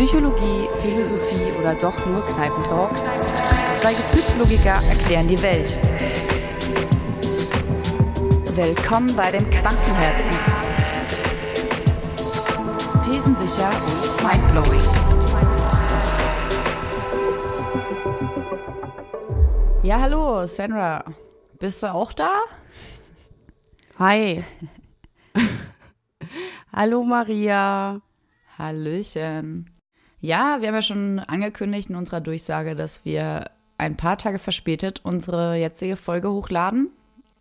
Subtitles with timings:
[0.00, 2.90] Psychologie, Philosophie oder doch nur Kneipentalk?
[3.76, 5.76] Zwei Gefühlslogiker erklären die Welt.
[8.56, 10.30] Willkommen bei den Quantenherzen.
[13.04, 14.80] Thesensicher und mindblowing.
[19.82, 21.04] Ja, hallo, Sandra.
[21.58, 22.32] Bist du auch da?
[23.98, 24.42] Hi.
[26.72, 28.00] hallo, Maria.
[28.56, 29.79] Hallöchen.
[30.20, 35.00] Ja, wir haben ja schon angekündigt in unserer Durchsage, dass wir ein paar Tage verspätet
[35.02, 36.90] unsere jetzige Folge hochladen.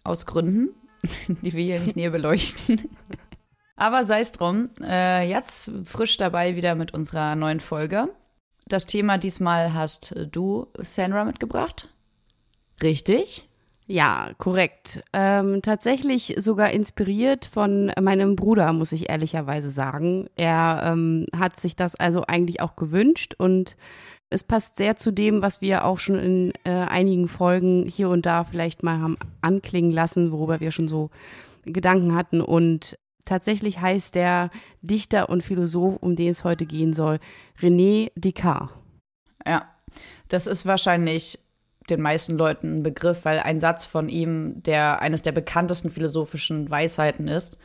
[0.04, 0.70] Aus Gründen,
[1.41, 2.90] die wir hier nicht näher beleuchten.
[3.76, 4.70] Aber sei es drum.
[4.81, 8.09] Äh, jetzt frisch dabei wieder mit unserer neuen Folge.
[8.68, 11.90] Das Thema diesmal hast du, Sandra, mitgebracht.
[12.82, 13.48] Richtig?
[13.91, 15.02] Ja, korrekt.
[15.13, 20.29] Ähm, tatsächlich sogar inspiriert von meinem Bruder, muss ich ehrlicherweise sagen.
[20.35, 23.77] Er ähm, hat sich das also eigentlich auch gewünscht und
[24.29, 28.27] es passt sehr zu dem, was wir auch schon in äh, einigen Folgen hier und
[28.27, 31.09] da vielleicht mal haben anklingen lassen, worüber wir schon so
[31.65, 32.41] Gedanken hatten.
[32.41, 34.51] Und tatsächlich heißt der
[34.84, 37.18] Dichter und Philosoph, um den es heute gehen soll,
[37.59, 38.70] René Descartes.
[39.48, 39.68] Ja,
[40.27, 41.40] das ist wahrscheinlich
[41.90, 46.70] den meisten Leuten ein Begriff, weil ein Satz von ihm, der eines der bekanntesten philosophischen
[46.70, 47.57] Weisheiten ist.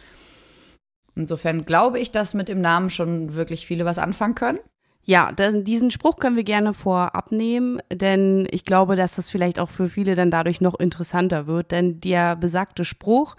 [1.15, 4.59] Insofern glaube ich, dass mit dem Namen schon wirklich viele was anfangen können.
[5.07, 9.69] Ja, diesen Spruch können wir gerne vorab nehmen, denn ich glaube, dass das vielleicht auch
[9.69, 11.73] für viele dann dadurch noch interessanter wird.
[11.73, 13.37] Denn der besagte Spruch,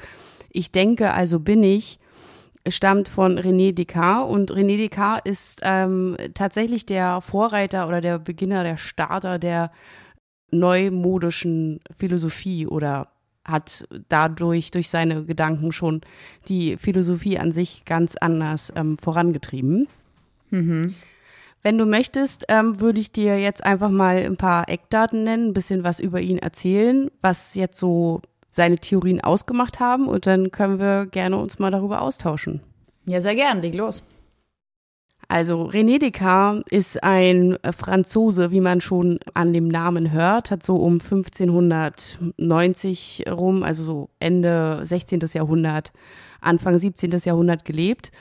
[0.52, 2.00] ich denke, also bin ich,
[2.68, 8.64] stammt von René Descartes und René Descartes ist ähm, tatsächlich der Vorreiter oder der Beginner,
[8.64, 9.72] der Starter der
[10.52, 13.10] neumodischen Philosophie oder
[13.44, 16.02] hat dadurch durch seine Gedanken schon
[16.48, 19.88] die Philosophie an sich ganz anders ähm, vorangetrieben.
[20.50, 20.96] Mhm.
[21.62, 25.54] Wenn du möchtest, ähm, würde ich dir jetzt einfach mal ein paar Eckdaten nennen, ein
[25.54, 30.80] bisschen was über ihn erzählen, was jetzt so seine Theorien ausgemacht haben und dann können
[30.80, 32.62] wir gerne uns mal darüber austauschen.
[33.06, 34.04] Ja, sehr gern, leg los.
[35.28, 40.76] Also René Descartes ist ein Franzose, wie man schon an dem Namen hört, hat so
[40.76, 45.22] um 1590 rum, also so Ende 16.
[45.34, 45.92] Jahrhundert,
[46.42, 47.10] Anfang 17.
[47.24, 48.12] Jahrhundert gelebt.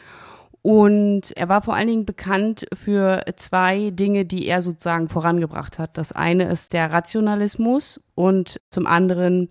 [0.63, 5.99] Und er war vor allen Dingen bekannt für zwei Dinge, die er sozusagen vorangebracht hat.
[5.99, 9.51] Das eine ist der Rationalismus und zum anderen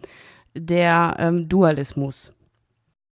[0.56, 2.32] der ähm, Dualismus.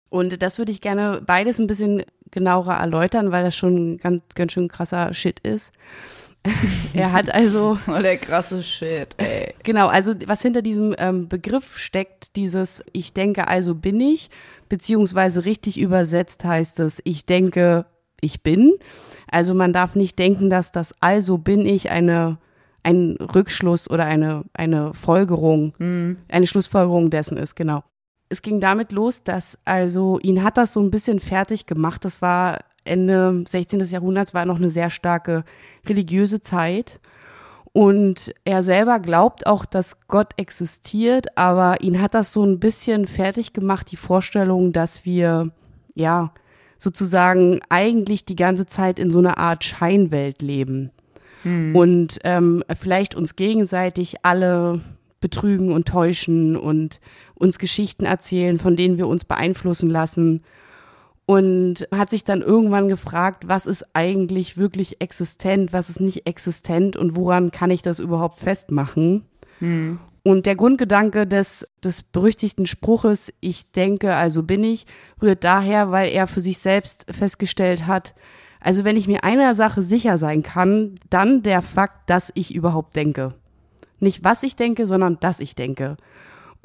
[0.10, 2.02] Und das würde ich gerne beides ein bisschen
[2.34, 5.72] genauer erläutern, weil das schon ganz, ganz schön krasser Shit ist.
[6.94, 7.78] er hat also.
[7.88, 9.54] Oh, der krasse Shit, ey.
[9.64, 14.30] Genau, also was hinter diesem ähm, Begriff steckt, dieses Ich denke, also bin ich,
[14.68, 17.86] beziehungsweise richtig übersetzt heißt es Ich denke,
[18.20, 18.74] ich bin.
[19.32, 22.38] Also man darf nicht denken, dass das Also bin ich eine
[22.86, 26.18] ein Rückschluss oder eine, eine Folgerung, mhm.
[26.28, 27.82] eine Schlussfolgerung dessen ist, genau
[28.34, 32.04] es ging damit los, dass also ihn hat das so ein bisschen fertig gemacht.
[32.04, 33.80] Das war Ende 16.
[33.82, 35.44] Jahrhunderts, war noch eine sehr starke
[35.88, 37.00] religiöse Zeit.
[37.74, 43.08] Und er selber glaubt auch, dass Gott existiert, aber ihn hat das so ein bisschen
[43.08, 45.52] fertig gemacht, die Vorstellung, dass wir,
[45.94, 46.34] ja,
[46.80, 50.92] sozusagen eigentlich die ganze Zeit in so einer Art Scheinwelt leben.
[51.44, 51.76] Hm.
[51.76, 54.82] Und ähm, vielleicht uns gegenseitig alle
[55.20, 57.00] betrügen und täuschen und
[57.36, 60.44] uns Geschichten erzählen, von denen wir uns beeinflussen lassen.
[61.26, 66.98] Und hat sich dann irgendwann gefragt, was ist eigentlich wirklich existent, was ist nicht existent
[66.98, 69.24] und woran kann ich das überhaupt festmachen?
[69.60, 70.00] Hm.
[70.24, 74.86] Und der Grundgedanke des, des berüchtigten Spruches, ich denke, also bin ich,
[75.22, 78.16] rührt daher, weil er für sich selbst festgestellt hat,
[78.64, 82.96] also wenn ich mir einer Sache sicher sein kann, dann der Fakt, dass ich überhaupt
[82.96, 83.34] denke.
[84.00, 85.98] Nicht was ich denke, sondern dass ich denke.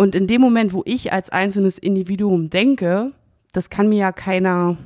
[0.00, 3.12] Und in dem Moment, wo ich als einzelnes Individuum denke,
[3.52, 4.78] das kann mir ja keiner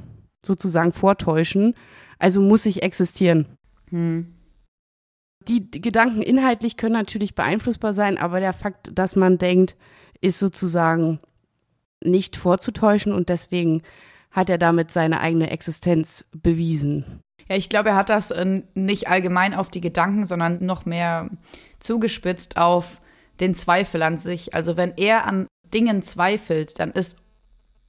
[0.44, 1.74] sozusagen vortäuschen,
[2.18, 3.46] also muss ich existieren.
[3.90, 4.34] Hm.
[5.46, 9.76] Die Gedanken inhaltlich können natürlich beeinflussbar sein, aber der Fakt, dass man denkt,
[10.22, 11.18] ist sozusagen
[12.02, 13.82] nicht vorzutäuschen und deswegen
[14.30, 17.20] hat er damit seine eigene Existenz bewiesen.
[17.50, 21.28] Ja, ich glaube, er hat das äh, nicht allgemein auf die Gedanken, sondern noch mehr
[21.80, 23.02] zugespitzt auf
[23.42, 24.54] den Zweifel an sich.
[24.54, 27.16] Also wenn er an Dingen zweifelt, dann ist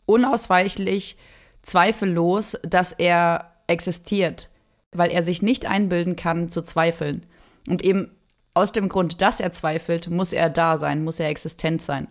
[0.05, 1.17] unausweichlich
[1.61, 4.49] zweifellos, dass er existiert,
[4.91, 7.25] weil er sich nicht einbilden kann zu zweifeln.
[7.67, 8.11] Und eben
[8.53, 12.07] aus dem Grund, dass er zweifelt, muss er da sein, muss er existent sein.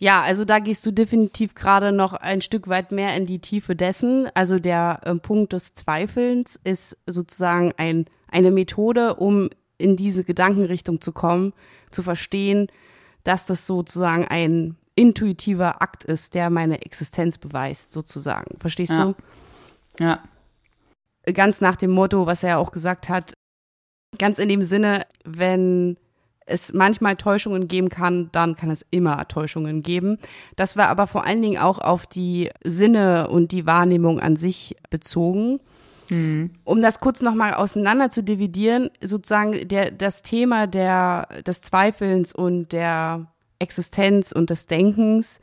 [0.00, 3.76] Ja, also da gehst du definitiv gerade noch ein Stück weit mehr in die Tiefe
[3.76, 4.28] dessen.
[4.34, 11.00] Also der äh, Punkt des Zweifelns ist sozusagen ein, eine Methode, um in diese Gedankenrichtung
[11.00, 11.52] zu kommen,
[11.90, 12.68] zu verstehen,
[13.24, 18.58] dass das sozusagen ein intuitiver Akt ist, der meine Existenz beweist, sozusagen.
[18.60, 19.04] Verstehst ja.
[19.04, 19.14] du?
[19.98, 20.20] Ja.
[21.32, 23.34] Ganz nach dem Motto, was er auch gesagt hat,
[24.18, 25.96] ganz in dem Sinne, wenn
[26.46, 30.18] es manchmal Täuschungen geben kann, dann kann es immer Täuschungen geben.
[30.56, 34.76] Das war aber vor allen Dingen auch auf die Sinne und die Wahrnehmung an sich
[34.90, 35.60] bezogen.
[36.08, 36.50] Hm.
[36.64, 42.72] Um das kurz nochmal auseinander zu dividieren, sozusagen der, das Thema der, des Zweifelns und
[42.72, 43.26] der
[43.58, 45.40] Existenz und des Denkens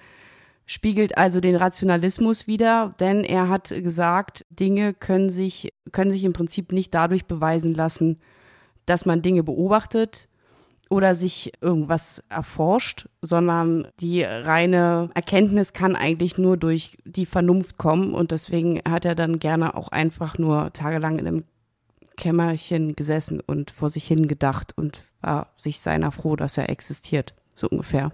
[0.65, 6.33] spiegelt also den Rationalismus wider, denn er hat gesagt, Dinge können sich, können sich im
[6.33, 8.19] Prinzip nicht dadurch beweisen lassen,
[8.85, 10.29] dass man Dinge beobachtet
[10.91, 18.13] oder sich irgendwas erforscht, sondern die reine Erkenntnis kann eigentlich nur durch die Vernunft kommen
[18.13, 21.43] und deswegen hat er dann gerne auch einfach nur tagelang in einem
[22.17, 27.33] Kämmerchen gesessen und vor sich hin gedacht und war sich seiner froh, dass er existiert,
[27.55, 28.11] so ungefähr.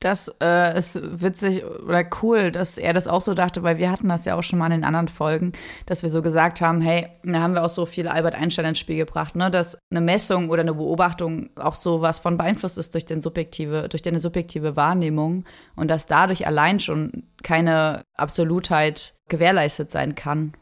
[0.00, 4.08] Das äh, ist witzig oder cool, dass er das auch so dachte, weil wir hatten
[4.08, 5.52] das ja auch schon mal in den anderen Folgen,
[5.86, 8.78] dass wir so gesagt haben, hey, da haben wir auch so viel Albert Einstein ins
[8.78, 12.94] Spiel gebracht, ne, dass eine Messung oder eine Beobachtung auch so was von beeinflusst ist
[12.94, 15.44] durch den subjektive, durch deine subjektive Wahrnehmung
[15.76, 20.52] und dass dadurch allein schon keine Absolutheit gewährleistet sein kann.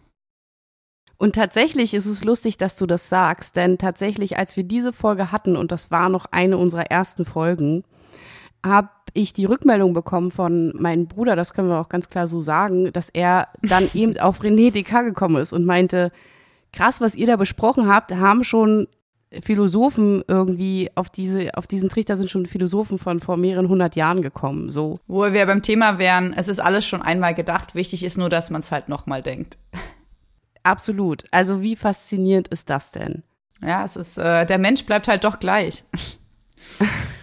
[1.16, 5.32] Und tatsächlich ist es lustig, dass du das sagst, denn tatsächlich, als wir diese Folge
[5.32, 7.84] hatten, und das war noch eine unserer ersten Folgen,
[8.64, 12.43] habe ich die Rückmeldung bekommen von meinem Bruder, das können wir auch ganz klar so
[12.43, 16.12] sagen, dass er dann eben auf René Descartes gekommen ist und meinte,
[16.72, 18.88] krass, was ihr da besprochen habt, haben schon
[19.40, 24.22] Philosophen irgendwie auf diese, auf diesen Trichter sind schon Philosophen von vor mehreren hundert Jahren
[24.22, 24.99] gekommen, so.
[25.06, 28.50] Wo wir beim Thema wären, es ist alles schon einmal gedacht, wichtig ist nur, dass
[28.50, 29.56] man es halt nochmal denkt.
[30.62, 31.25] Absolut.
[31.31, 33.22] Also wie faszinierend ist das denn?
[33.62, 35.84] Ja, es ist, äh, der Mensch bleibt halt doch gleich.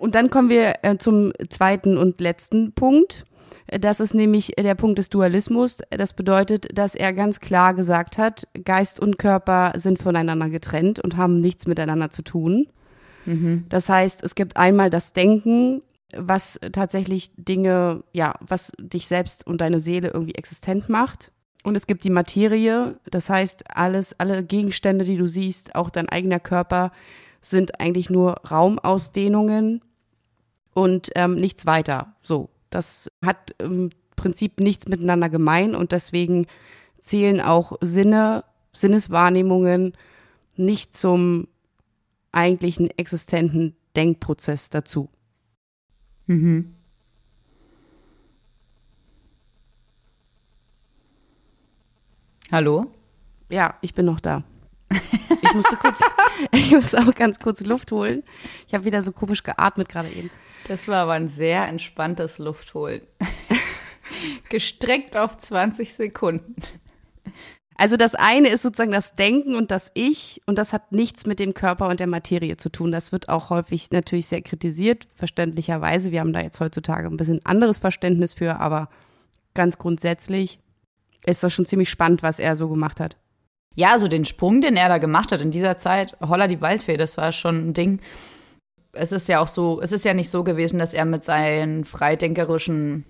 [0.00, 3.24] Und dann kommen wir äh, zum zweiten und letzten Punkt.
[3.66, 5.82] Das ist nämlich der Punkt des Dualismus.
[5.90, 11.18] Das bedeutet, dass er ganz klar gesagt hat, Geist und Körper sind voneinander getrennt und
[11.18, 12.68] haben nichts miteinander zu tun.
[13.26, 13.66] Mhm.
[13.68, 15.82] Das heißt, es gibt einmal das Denken,
[16.16, 21.30] was tatsächlich Dinge, ja, was dich selbst und deine Seele irgendwie existent macht.
[21.62, 26.08] Und es gibt die Materie, das heißt, alles, alle Gegenstände, die du siehst, auch dein
[26.08, 26.90] eigener Körper,
[27.42, 29.82] sind eigentlich nur Raumausdehnungen
[30.74, 32.14] und ähm, nichts weiter.
[32.22, 36.46] So, das hat im Prinzip nichts miteinander gemein und deswegen
[37.00, 39.94] zählen auch Sinne, Sinneswahrnehmungen
[40.56, 41.48] nicht zum
[42.32, 45.08] eigentlichen existenten Denkprozess dazu.
[46.26, 46.74] Mhm.
[52.52, 52.86] Hallo?
[53.48, 54.44] Ja, ich bin noch da.
[54.90, 55.98] Ich musste kurz,
[56.52, 58.22] ich musste auch ganz kurz Luft holen.
[58.66, 60.30] Ich habe wieder so komisch geatmet gerade eben.
[60.68, 63.02] Das war aber ein sehr entspanntes Luftholen.
[64.48, 66.56] Gestreckt auf 20 Sekunden.
[67.76, 71.38] Also das eine ist sozusagen das Denken und das Ich und das hat nichts mit
[71.38, 72.92] dem Körper und der Materie zu tun.
[72.92, 76.12] Das wird auch häufig natürlich sehr kritisiert, verständlicherweise.
[76.12, 78.90] Wir haben da jetzt heutzutage ein bisschen anderes Verständnis für, aber
[79.54, 80.60] ganz grundsätzlich
[81.24, 83.16] ist das schon ziemlich spannend, was er so gemacht hat.
[83.76, 86.96] Ja, so den Sprung, den er da gemacht hat in dieser Zeit, Holla die Waldfee,
[86.96, 88.00] das war schon ein Ding.
[88.92, 91.84] Es ist ja auch so, es ist ja nicht so gewesen, dass er mit seinen
[91.84, 93.04] freidenkerischen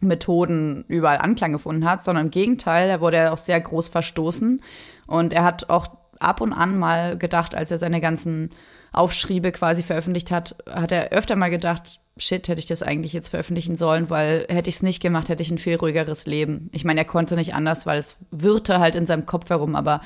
[0.00, 4.62] Methoden überall Anklang gefunden hat, sondern im Gegenteil, er wurde ja auch sehr groß verstoßen
[5.08, 5.88] und er hat auch
[6.20, 8.50] ab und an mal gedacht, als er seine ganzen
[8.92, 13.28] Aufschriebe quasi veröffentlicht hat, hat er öfter mal gedacht, shit, hätte ich das eigentlich jetzt
[13.28, 16.68] veröffentlichen sollen, weil hätte ich es nicht gemacht, hätte ich ein viel ruhigeres Leben.
[16.72, 20.00] Ich meine, er konnte nicht anders, weil es wirrte halt in seinem Kopf herum, aber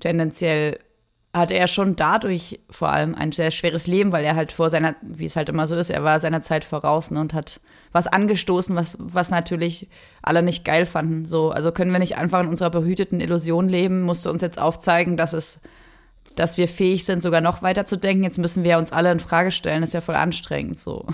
[0.00, 0.78] tendenziell
[1.34, 4.94] hatte er schon dadurch vor allem ein sehr schweres Leben, weil er halt vor seiner,
[5.00, 8.06] wie es halt immer so ist, er war seiner Zeit voraus ne, und hat was
[8.06, 9.88] angestoßen, was, was natürlich
[10.22, 11.24] alle nicht geil fanden.
[11.24, 15.16] So, also können wir nicht einfach in unserer behüteten Illusion leben, musste uns jetzt aufzeigen,
[15.16, 15.60] dass es
[16.36, 18.24] dass wir fähig sind, sogar noch weiter zu denken.
[18.24, 19.80] Jetzt müssen wir uns alle in Frage stellen.
[19.80, 21.06] Das ist ja voll anstrengend so.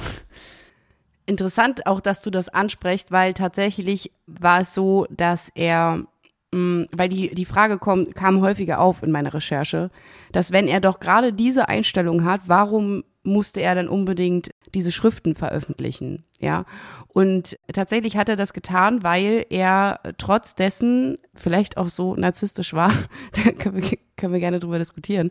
[1.26, 6.04] Interessant auch, dass du das ansprichst, weil tatsächlich war es so, dass er,
[6.52, 9.90] mh, weil die, die Frage kom, kam häufiger auf in meiner Recherche,
[10.32, 15.34] dass wenn er doch gerade diese Einstellung hat, warum musste er dann unbedingt diese Schriften
[15.34, 16.64] veröffentlichen, ja.
[17.08, 22.92] Und tatsächlich hat er das getan, weil er trotz dessen vielleicht auch so narzisstisch war,
[23.32, 25.30] da können wir, können wir gerne drüber diskutieren,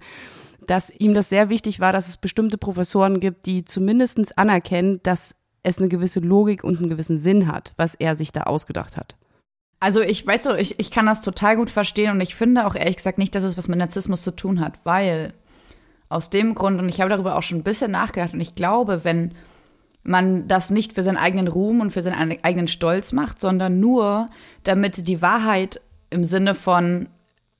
[0.66, 5.36] dass ihm das sehr wichtig war, dass es bestimmte Professoren gibt, die zumindestens anerkennen, dass
[5.64, 9.16] es eine gewisse Logik und einen gewissen Sinn hat, was er sich da ausgedacht hat.
[9.80, 12.76] Also ich weiß so, ich, ich kann das total gut verstehen und ich finde auch
[12.76, 15.34] ehrlich gesagt nicht, dass es was mit Narzissmus zu tun hat, weil
[16.10, 19.04] aus dem Grund, und ich habe darüber auch schon ein bisschen nachgedacht, und ich glaube,
[19.04, 19.36] wenn
[20.04, 24.28] man das nicht für seinen eigenen Ruhm und für seinen eigenen Stolz macht, sondern nur,
[24.64, 27.10] damit die Wahrheit im Sinne von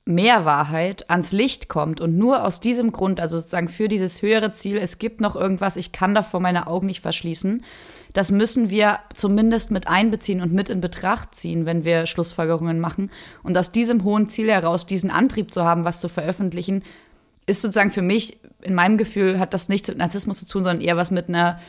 [0.08, 4.54] mehr Wahrheit ans Licht kommt und nur aus diesem Grund, also sozusagen für dieses höhere
[4.54, 7.62] Ziel, es gibt noch irgendwas, ich kann davor meine Augen nicht verschließen,
[8.14, 13.10] das müssen wir zumindest mit einbeziehen und mit in Betracht ziehen, wenn wir Schlussfolgerungen machen.
[13.42, 16.84] Und aus diesem hohen Ziel heraus, diesen Antrieb zu haben, was zu veröffentlichen,
[17.44, 20.82] ist sozusagen für mich, in meinem Gefühl, hat das nichts mit Narzissmus zu tun, sondern
[20.82, 21.60] eher was mit einer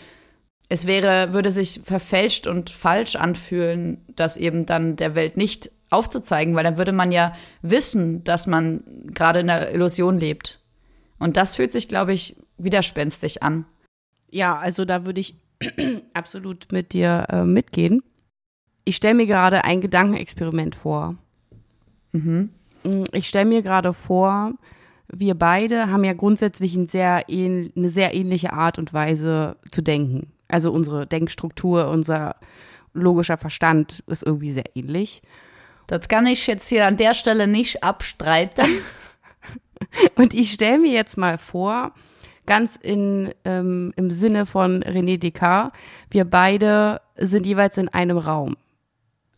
[0.70, 6.56] es wäre, würde sich verfälscht und falsch anfühlen, das eben dann der Welt nicht aufzuzeigen,
[6.56, 7.34] weil dann würde man ja
[7.64, 10.62] wissen, dass man gerade in einer Illusion lebt.
[11.18, 13.66] Und das fühlt sich, glaube ich, widerspenstig an.
[14.30, 15.36] Ja, also da würde ich
[16.14, 18.04] absolut mit dir äh, mitgehen.
[18.86, 21.16] Ich stelle mir gerade ein Gedankenexperiment vor.
[22.12, 22.52] Mhm.
[22.84, 24.54] Mm, ich stelle mir gerade vor,
[25.12, 30.32] wir beide haben ja grundsätzlich ein sehr eine sehr ähnliche Art und Weise zu denken.
[30.50, 32.36] Also unsere Denkstruktur, unser
[32.94, 35.22] logischer Verstand ist irgendwie sehr ähnlich.
[35.88, 38.66] Das kann ich jetzt hier an der Stelle nicht abstreiten.
[40.16, 41.94] Und ich stelle mir jetzt mal vor,
[42.46, 45.72] ganz in, ähm, im Sinne von René Descartes,
[46.10, 48.58] wir beide sind jeweils in einem Raum.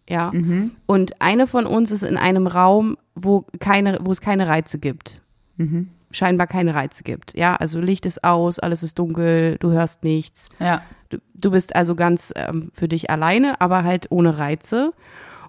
[0.09, 0.31] Ja.
[0.33, 0.71] Mhm.
[0.87, 5.21] Und eine von uns ist in einem Raum, wo keine, wo es keine Reize gibt.
[5.57, 5.89] Mhm.
[6.11, 7.37] Scheinbar keine Reize gibt.
[7.37, 10.49] Ja, also Licht ist aus, alles ist dunkel, du hörst nichts.
[10.59, 10.81] Ja.
[11.09, 14.93] Du, du bist also ganz ähm, für dich alleine, aber halt ohne Reize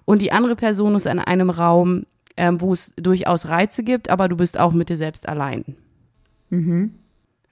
[0.05, 2.05] und die andere Person ist in einem Raum,
[2.35, 5.75] ähm, wo es durchaus Reize gibt, aber du bist auch mit dir selbst allein.
[6.49, 6.95] Mhm.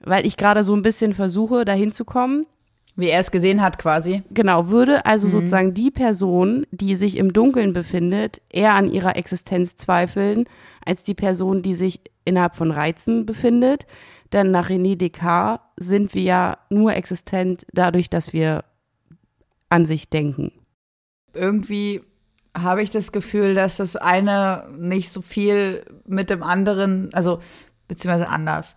[0.00, 2.46] Weil ich gerade so ein bisschen versuche, dahin zu kommen.
[2.94, 4.22] Wie er es gesehen hat, quasi.
[4.30, 5.32] Genau, würde also mhm.
[5.32, 10.44] sozusagen die Person, die sich im Dunkeln befindet, eher an ihrer Existenz zweifeln,
[10.84, 13.86] als die Person, die sich innerhalb von Reizen befindet.
[14.32, 18.64] Denn nach René Descartes sind wir ja nur existent dadurch, dass wir
[19.68, 20.52] an sich denken.
[21.34, 22.02] Irgendwie
[22.56, 27.40] habe ich das Gefühl, dass das eine nicht so viel mit dem anderen, also
[27.88, 28.74] beziehungsweise anders.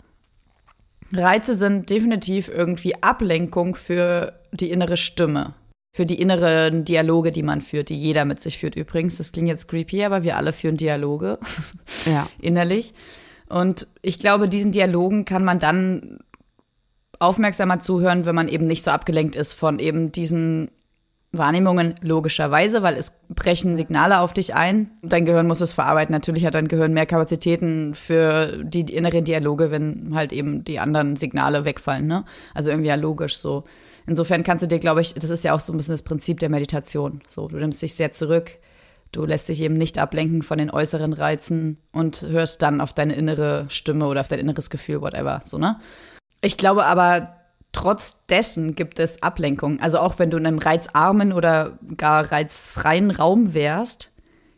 [1.12, 5.54] Reize sind definitiv irgendwie Ablenkung für die innere Stimme,
[5.94, 9.18] für die inneren Dialoge, die man führt, die jeder mit sich führt übrigens.
[9.18, 11.38] Das klingt jetzt creepy, aber wir alle führen Dialoge
[12.06, 12.28] ja.
[12.42, 12.94] innerlich.
[13.50, 16.20] Und ich glaube, diesen Dialogen kann man dann
[17.20, 20.72] aufmerksamer zuhören, wenn man eben nicht so abgelenkt ist von eben diesen
[21.38, 24.92] Wahrnehmungen logischerweise, weil es brechen Signale auf dich ein.
[25.02, 26.14] Dein Gehirn muss es verarbeiten.
[26.14, 31.16] Natürlich hat dein Gehirn mehr Kapazitäten für die inneren Dialoge, wenn halt eben die anderen
[31.16, 32.08] Signale wegfallen.
[32.08, 32.26] Ne?
[32.54, 33.64] Also irgendwie ja logisch so.
[34.08, 36.40] Insofern kannst du dir, glaube ich, das ist ja auch so ein bisschen das Prinzip
[36.40, 37.22] der Meditation.
[37.28, 38.52] So, du nimmst dich sehr zurück.
[39.16, 43.16] Du lässt dich eben nicht ablenken von den äußeren Reizen und hörst dann auf deine
[43.16, 45.40] innere Stimme oder auf dein inneres Gefühl, whatever.
[45.46, 45.80] So, ne?
[46.42, 47.38] Ich glaube aber,
[47.72, 49.80] trotz dessen gibt es Ablenkung.
[49.80, 54.12] Also auch wenn du in einem reizarmen oder gar reizfreien Raum wärst,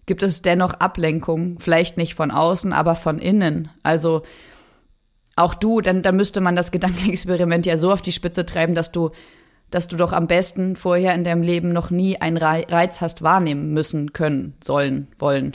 [0.08, 1.60] gibt es dennoch Ablenkung.
[1.60, 3.70] Vielleicht nicht von außen, aber von innen.
[3.84, 4.24] Also
[5.36, 8.92] auch du, dann, dann müsste man das Gedankenexperiment ja so auf die Spitze treiben, dass
[8.92, 9.12] du,
[9.70, 13.74] dass du doch am besten vorher in deinem Leben noch nie einen Reiz hast wahrnehmen
[13.74, 15.54] müssen, können, sollen, wollen.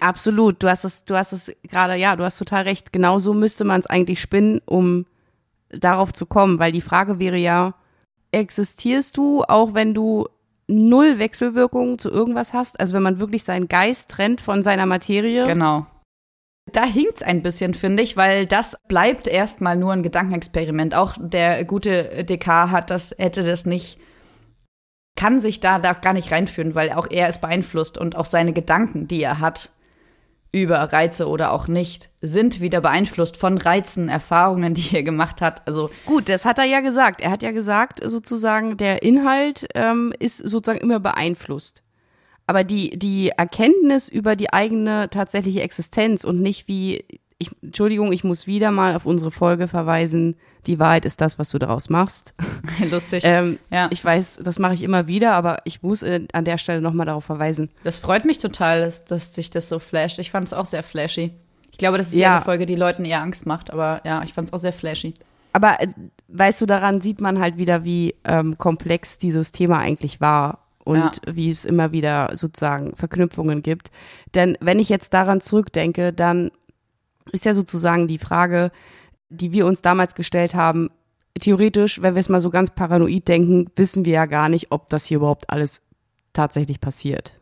[0.00, 0.62] Absolut.
[0.62, 2.92] Du hast es, du hast es gerade, ja, du hast total recht.
[2.92, 5.06] Genau so müsste man es eigentlich spinnen, um
[5.70, 7.74] darauf zu kommen, weil die Frage wäre ja,
[8.30, 10.28] existierst du, auch wenn du
[10.66, 12.78] null Wechselwirkungen zu irgendwas hast?
[12.78, 15.46] Also wenn man wirklich seinen Geist trennt von seiner Materie?
[15.46, 15.86] Genau.
[16.72, 20.94] Da hinkt's ein bisschen, finde ich, weil das bleibt erstmal nur ein Gedankenexperiment.
[20.94, 23.98] Auch der gute DK hat das, hätte das nicht,
[25.16, 28.52] kann sich da, da gar nicht reinführen, weil auch er es beeinflusst und auch seine
[28.52, 29.70] Gedanken, die er hat,
[30.50, 35.66] über Reize oder auch nicht, sind wieder beeinflusst von Reizen, Erfahrungen, die er gemacht hat.
[35.66, 37.20] Also gut, das hat er ja gesagt.
[37.20, 41.82] Er hat ja gesagt, sozusagen der Inhalt ähm, ist sozusagen immer beeinflusst.
[42.48, 47.04] Aber die die Erkenntnis über die eigene tatsächliche Existenz und nicht wie
[47.38, 50.34] ich, Entschuldigung, ich muss wieder mal auf unsere Folge verweisen.
[50.66, 52.34] Die Wahrheit ist das, was du daraus machst.
[52.90, 53.22] Lustig.
[53.26, 53.88] ähm, ja.
[53.92, 57.04] Ich weiß, das mache ich immer wieder, aber ich muss äh, an der Stelle nochmal
[57.04, 57.68] darauf verweisen.
[57.84, 60.18] Das freut mich total, dass, dass sich das so flasht.
[60.18, 61.32] Ich fand es auch sehr flashy.
[61.70, 64.32] Ich glaube, das ist ja, eine Folge, die Leuten eher Angst macht, aber ja, ich
[64.32, 65.12] fand es auch sehr flashy.
[65.52, 65.88] Aber äh,
[66.28, 71.20] weißt du, daran sieht man halt wieder, wie ähm, komplex dieses Thema eigentlich war und
[71.26, 71.36] ja.
[71.36, 73.90] wie es immer wieder sozusagen Verknüpfungen gibt.
[74.34, 76.50] Denn wenn ich jetzt daran zurückdenke, dann
[77.30, 78.70] ist ja sozusagen die Frage,
[79.28, 80.88] die wir uns damals gestellt haben,
[81.38, 84.88] theoretisch, wenn wir es mal so ganz paranoid denken, wissen wir ja gar nicht, ob
[84.88, 85.82] das hier überhaupt alles
[86.32, 87.38] tatsächlich passiert.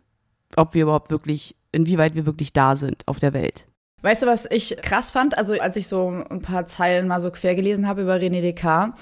[0.56, 3.68] Ob wir überhaupt wirklich, inwieweit wir wirklich da sind auf der Welt.
[4.02, 5.38] Weißt du, was ich krass fand?
[5.38, 8.94] Also, als ich so ein paar Zeilen mal so quer gelesen habe über René Descartes,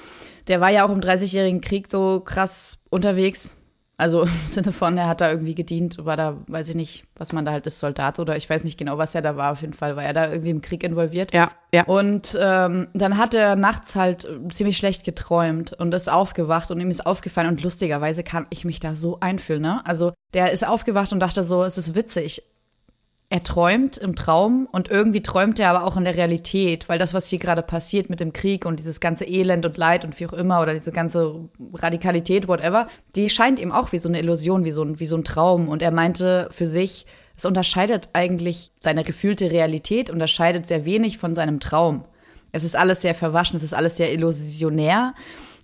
[0.48, 3.56] der war ja auch im Dreißigjährigen Krieg so krass unterwegs.
[3.96, 7.32] Also im Sinne von, er hat da irgendwie gedient, war da, weiß ich nicht, was
[7.32, 9.52] man da halt ist, Soldat oder ich weiß nicht genau, was er da war.
[9.52, 11.32] Auf jeden Fall war er da irgendwie im Krieg involviert.
[11.32, 11.84] Ja, ja.
[11.84, 16.90] Und ähm, dann hat er nachts halt ziemlich schlecht geträumt und ist aufgewacht und ihm
[16.90, 19.82] ist aufgefallen und lustigerweise kann ich mich da so einfühlen, ne?
[19.84, 22.42] Also der ist aufgewacht und dachte so, es ist witzig
[23.34, 27.14] er träumt im Traum und irgendwie träumt er aber auch in der Realität, weil das,
[27.14, 30.26] was hier gerade passiert mit dem Krieg und dieses ganze Elend und Leid und wie
[30.28, 32.86] auch immer oder diese ganze Radikalität, whatever,
[33.16, 35.68] die scheint ihm auch wie so eine Illusion, wie so ein, wie so ein Traum.
[35.68, 41.34] Und er meinte für sich, es unterscheidet eigentlich seine gefühlte Realität, unterscheidet sehr wenig von
[41.34, 42.04] seinem Traum.
[42.52, 45.12] Es ist alles sehr verwaschen, es ist alles sehr illusionär.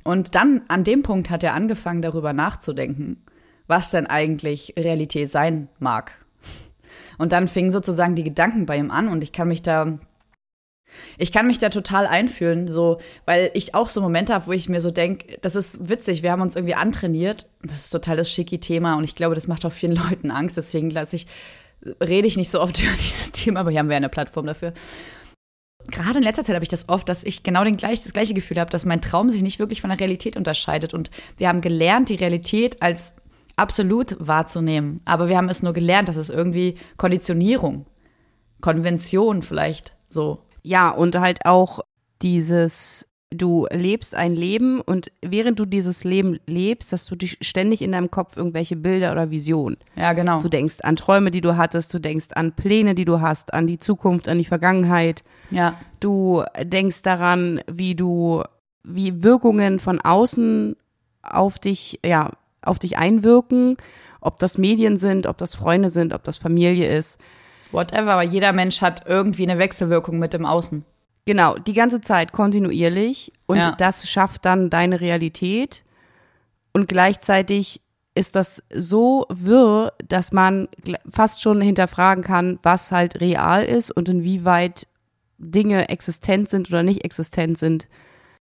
[0.02, 3.24] Und dann an dem Punkt hat er angefangen, darüber nachzudenken,
[3.68, 6.19] was denn eigentlich Realität sein mag.
[7.20, 9.98] Und dann fingen sozusagen die Gedanken bei ihm an und ich kann mich da
[11.18, 14.70] ich kann mich da total einfühlen, so, weil ich auch so Momente habe, wo ich
[14.70, 17.46] mir so denke, das ist witzig, wir haben uns irgendwie antrainiert.
[17.62, 20.56] Das ist total das schicki Thema und ich glaube, das macht auch vielen Leuten Angst.
[20.56, 21.26] Deswegen lasse ich,
[22.02, 24.72] rede ich nicht so oft über dieses Thema, aber hier haben wir eine Plattform dafür.
[25.88, 28.32] Gerade in letzter Zeit habe ich das oft, dass ich genau den gleich, das gleiche
[28.32, 30.94] Gefühl habe, dass mein Traum sich nicht wirklich von der Realität unterscheidet.
[30.94, 33.14] Und wir haben gelernt, die Realität als
[33.60, 35.00] absolut wahrzunehmen.
[35.04, 37.86] Aber wir haben es nur gelernt, das ist irgendwie Konditionierung,
[38.60, 40.42] Konvention vielleicht so.
[40.62, 41.80] Ja, und halt auch
[42.22, 47.82] dieses, du lebst ein Leben und während du dieses Leben lebst, hast du dich ständig
[47.82, 49.76] in deinem Kopf irgendwelche Bilder oder Visionen.
[49.94, 50.40] Ja, genau.
[50.40, 53.66] Du denkst an Träume, die du hattest, du denkst an Pläne, die du hast, an
[53.66, 55.22] die Zukunft, an die Vergangenheit.
[55.50, 55.78] Ja.
[56.00, 58.42] Du denkst daran, wie du,
[58.82, 60.76] wie Wirkungen von außen
[61.22, 62.30] auf dich, ja,
[62.62, 63.76] auf dich einwirken,
[64.20, 67.20] ob das Medien sind, ob das Freunde sind, ob das Familie ist.
[67.72, 70.84] Whatever, aber jeder Mensch hat irgendwie eine Wechselwirkung mit dem Außen.
[71.26, 73.72] Genau, die ganze Zeit kontinuierlich und ja.
[73.72, 75.84] das schafft dann deine Realität
[76.72, 77.80] und gleichzeitig
[78.14, 80.68] ist das so wirr, dass man
[81.10, 84.86] fast schon hinterfragen kann, was halt real ist und inwieweit
[85.38, 87.88] Dinge existent sind oder nicht existent sind.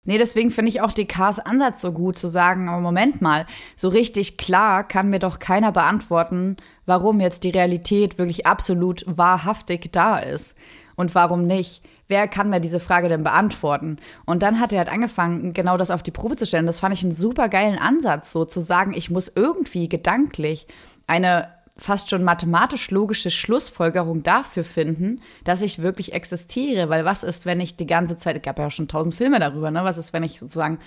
[0.06, 3.88] Nee, deswegen finde ich auch Descartes Ansatz so gut, zu sagen, aber Moment mal, so
[3.88, 10.18] richtig klar kann mir doch keiner beantworten, warum jetzt die Realität wirklich absolut wahrhaftig da
[10.18, 10.54] ist
[10.94, 11.82] und warum nicht.
[12.08, 13.98] Wer kann mir diese Frage denn beantworten?
[14.26, 16.66] Und dann hat er halt angefangen, genau das auf die Probe zu stellen.
[16.66, 20.68] Das fand ich einen super geilen Ansatz, so zu sagen, ich muss irgendwie gedanklich
[21.08, 26.88] eine fast schon mathematisch-logische Schlussfolgerung dafür finden, dass ich wirklich existiere.
[26.88, 29.38] Weil was ist, wenn ich die ganze Zeit, es gab ja auch schon tausend Filme
[29.38, 29.84] darüber, ne?
[29.84, 30.78] Was ist, wenn ich sozusagen,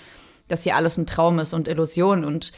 [0.48, 2.52] dass hier alles ein Traum ist und Illusion und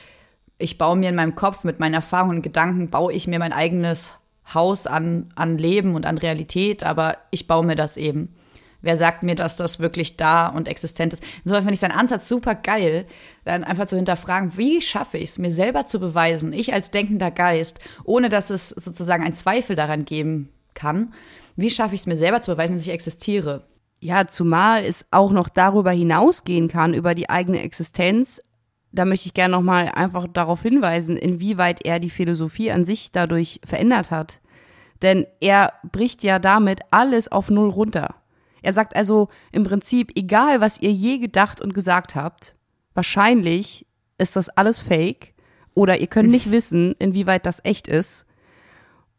[0.58, 3.52] ich baue mir in meinem Kopf mit meinen Erfahrungen und Gedanken, baue ich mir mein
[3.52, 4.12] eigenes
[4.54, 8.34] Haus an, an Leben und an Realität, aber ich baue mir das eben.
[8.82, 11.22] Wer sagt mir, dass das wirklich da und existent ist?
[11.44, 13.06] Insofern finde ich seinen Ansatz super geil,
[13.44, 17.30] dann einfach zu hinterfragen, wie schaffe ich es, mir selber zu beweisen, ich als denkender
[17.30, 21.14] Geist, ohne dass es sozusagen einen Zweifel daran geben kann,
[21.56, 23.64] wie schaffe ich es mir selber zu beweisen, dass ich existiere?
[24.00, 28.42] Ja, zumal es auch noch darüber hinausgehen kann, über die eigene Existenz.
[28.90, 33.60] Da möchte ich gerne nochmal einfach darauf hinweisen, inwieweit er die Philosophie an sich dadurch
[33.64, 34.40] verändert hat.
[35.02, 38.16] Denn er bricht ja damit alles auf Null runter.
[38.62, 42.54] Er sagt also im Prinzip, egal was ihr je gedacht und gesagt habt,
[42.94, 43.86] wahrscheinlich
[44.18, 45.34] ist das alles fake
[45.74, 48.26] oder ihr könnt nicht wissen, inwieweit das echt ist.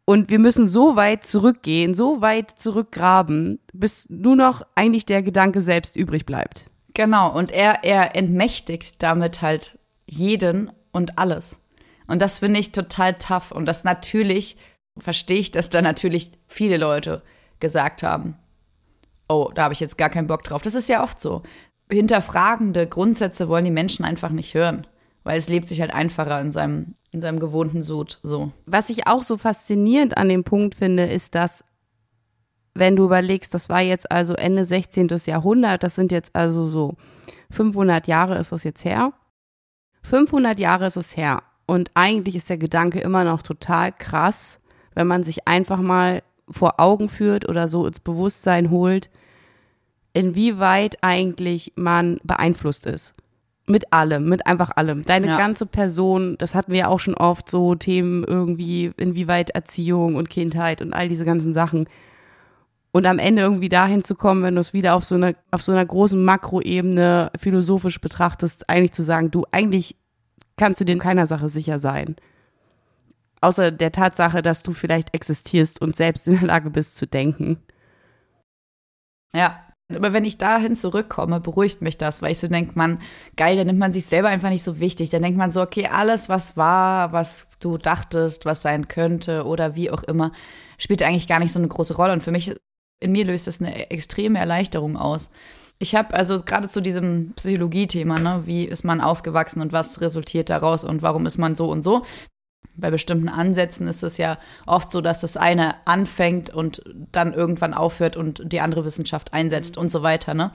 [0.06, 5.62] Und wir müssen so weit zurückgehen, so weit zurückgraben, bis nur noch eigentlich der Gedanke
[5.62, 6.70] selbst übrig bleibt.
[6.94, 11.60] Genau, und er, er entmächtigt damit halt jeden und alles.
[12.08, 13.52] Und das finde ich total tough.
[13.52, 14.58] Und das natürlich
[14.98, 17.24] verstehe ich, dass da natürlich viele Leute
[17.60, 18.38] gesagt haben,
[19.34, 20.62] oh, da habe ich jetzt gar keinen Bock drauf.
[20.62, 21.42] Das ist ja oft so.
[21.90, 24.88] Hinterfragende Grundsätze wollen die Menschen einfach nicht hören,
[25.24, 28.20] weil es lebt sich halt einfacher in seinem, in seinem gewohnten Sud.
[28.24, 28.52] So.
[28.66, 31.66] Was ich auch so faszinierend an dem Punkt finde, ist, dass
[32.76, 35.10] wenn du überlegst, das war jetzt also Ende 16.
[35.26, 36.96] Jahrhundert, das sind jetzt also so
[37.52, 39.14] 500 Jahre ist das jetzt her.
[40.04, 41.44] 500 Jahre ist es her.
[41.66, 44.60] Und eigentlich ist der Gedanke immer noch total krass,
[44.96, 49.10] wenn man sich einfach mal vor Augen führt oder so ins Bewusstsein holt,
[50.14, 53.16] inwieweit eigentlich man beeinflusst ist.
[53.66, 55.06] Mit allem, mit einfach allem.
[55.06, 55.38] Deine ja.
[55.38, 60.30] ganze Person, das hatten wir ja auch schon oft, so Themen irgendwie, inwieweit Erziehung und
[60.30, 61.88] Kindheit und all diese ganzen Sachen.
[62.92, 65.64] Und am Ende irgendwie dahin zu kommen, wenn du es wieder auf so einer, auf
[65.64, 69.96] so einer großen Makroebene philosophisch betrachtest, eigentlich zu sagen, du, eigentlich
[70.58, 72.18] kannst du dir in keiner Sache sicher sein.
[73.42, 77.58] Außer der Tatsache, dass du vielleicht existierst und selbst in der Lage bist zu denken.
[79.34, 79.60] Ja,
[79.96, 83.00] aber wenn ich dahin zurückkomme, beruhigt mich das, weil ich so denke, man,
[83.36, 85.10] geil, dann nimmt man sich selber einfach nicht so wichtig.
[85.10, 89.76] Dann denkt man so, okay, alles, was war, was du dachtest, was sein könnte oder
[89.76, 90.32] wie auch immer,
[90.78, 92.14] spielt eigentlich gar nicht so eine große Rolle.
[92.14, 92.54] Und für mich,
[93.00, 95.32] in mir löst das eine extreme Erleichterung aus.
[95.80, 100.50] Ich habe also gerade zu diesem Psychologie-Thema, ne, wie ist man aufgewachsen und was resultiert
[100.50, 102.04] daraus und warum ist man so und so,
[102.76, 107.74] bei bestimmten Ansätzen ist es ja oft so, dass das eine anfängt und dann irgendwann
[107.74, 110.34] aufhört und die andere Wissenschaft einsetzt und so weiter.
[110.34, 110.52] Ne?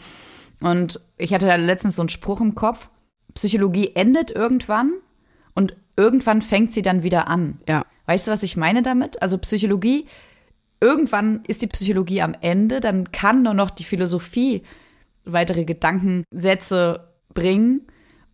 [0.61, 2.91] Und ich hatte da letztens so einen Spruch im Kopf:
[3.35, 4.93] Psychologie endet irgendwann
[5.55, 7.61] und irgendwann fängt sie dann wieder an.
[7.69, 7.85] Ja.
[8.07, 9.21] Weißt du, was ich meine damit?
[9.23, 10.07] Also Psychologie,
[10.81, 14.63] irgendwann ist die Psychologie am Ende, dann kann nur noch die Philosophie
[15.25, 17.83] weitere Gedankensätze bringen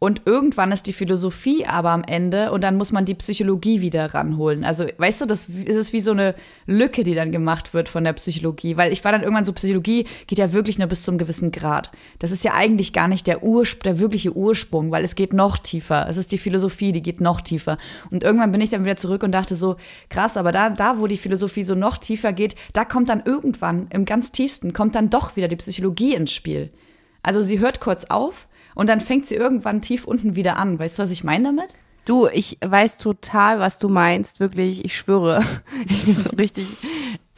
[0.01, 4.13] und irgendwann ist die Philosophie aber am Ende und dann muss man die Psychologie wieder
[4.13, 4.63] ranholen.
[4.63, 6.35] Also, weißt du, das ist wie so eine
[6.67, 8.77] Lücke, die dann gemacht wird von der Psychologie.
[8.77, 11.91] Weil ich war dann irgendwann so, Psychologie geht ja wirklich nur bis zum gewissen Grad.
[12.19, 15.57] Das ist ja eigentlich gar nicht der, Urspr der wirkliche Ursprung, weil es geht noch
[15.57, 16.07] tiefer.
[16.09, 17.79] Es ist die Philosophie, die geht noch tiefer.
[18.11, 19.77] Und irgendwann bin ich dann wieder zurück und dachte so,
[20.11, 23.87] krass, aber da, da, wo die Philosophie so noch tiefer geht, da kommt dann irgendwann
[23.89, 26.71] im ganz tiefsten, kommt dann doch wieder die Psychologie ins Spiel.
[27.23, 30.79] Also sie hört kurz auf und dann fängt sie irgendwann tief unten wieder an.
[30.79, 31.75] Weißt du, was ich meine damit?
[32.05, 35.43] Du, ich weiß total, was du meinst, wirklich, ich schwöre.
[35.87, 36.67] Ich bin so richtig,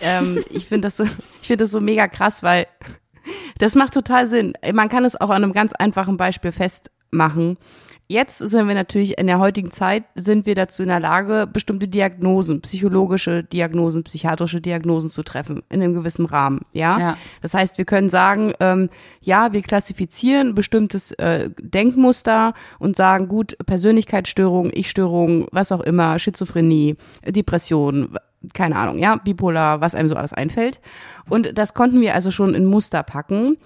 [0.01, 2.67] ähm, ich finde das so, ich finde das so mega krass, weil
[3.59, 4.55] das macht total Sinn.
[4.73, 6.53] Man kann es auch an einem ganz einfachen Beispiel
[7.17, 7.57] festmachen.
[8.09, 11.89] Jetzt sind wir natürlich in der heutigen Zeit, sind wir dazu in der Lage, bestimmte
[11.89, 16.61] Diagnosen, psychologische Diagnosen, psychiatrische Diagnosen zu treffen, in einem gewissen Rahmen.
[16.73, 17.01] Ja.
[17.01, 17.17] ja.
[17.43, 23.57] Das heißt, wir können sagen, ähm, ja, wir klassifizieren bestimmtes äh, Denkmuster und sagen, gut,
[23.67, 26.95] Persönlichkeitsstörung, Ich-Störung, was auch immer, Schizophrenie,
[27.27, 28.17] Depression,
[28.55, 30.81] keine Ahnung, ja, bipolar, was einem so alles einfällt.
[31.29, 33.57] Und das konnten wir also schon in Muster packen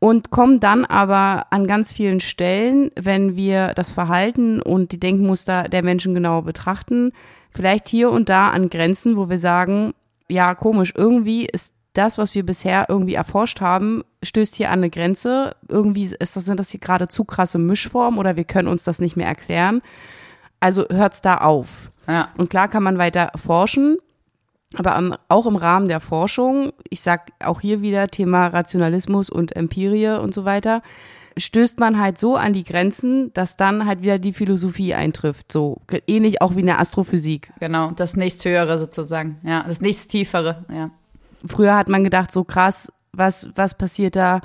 [0.00, 5.64] und kommen dann aber an ganz vielen Stellen, wenn wir das Verhalten und die Denkmuster
[5.68, 7.12] der Menschen genauer betrachten,
[7.50, 9.94] vielleicht hier und da an Grenzen, wo wir sagen,
[10.28, 14.90] ja, komisch, irgendwie ist das, was wir bisher irgendwie erforscht haben, stößt hier an eine
[14.90, 15.56] Grenze.
[15.68, 19.00] Irgendwie ist das, sind das hier gerade zu krasse Mischformen oder wir können uns das
[19.00, 19.82] nicht mehr erklären.
[20.60, 21.68] Also hört's da auf.
[22.06, 22.28] Ja.
[22.36, 23.98] Und klar kann man weiter forschen,
[24.74, 29.56] aber am, auch im Rahmen der Forschung, ich sag auch hier wieder Thema Rationalismus und
[29.56, 30.82] Empirie und so weiter,
[31.38, 35.52] stößt man halt so an die Grenzen, dass dann halt wieder die Philosophie eintrifft.
[35.52, 37.50] So ähnlich auch wie in der Astrophysik.
[37.60, 39.38] Genau, das nächsthöhere sozusagen.
[39.42, 40.90] Ja, das nächsttiefere, ja.
[41.46, 44.40] Früher hat man gedacht, so krass, was, was passiert da?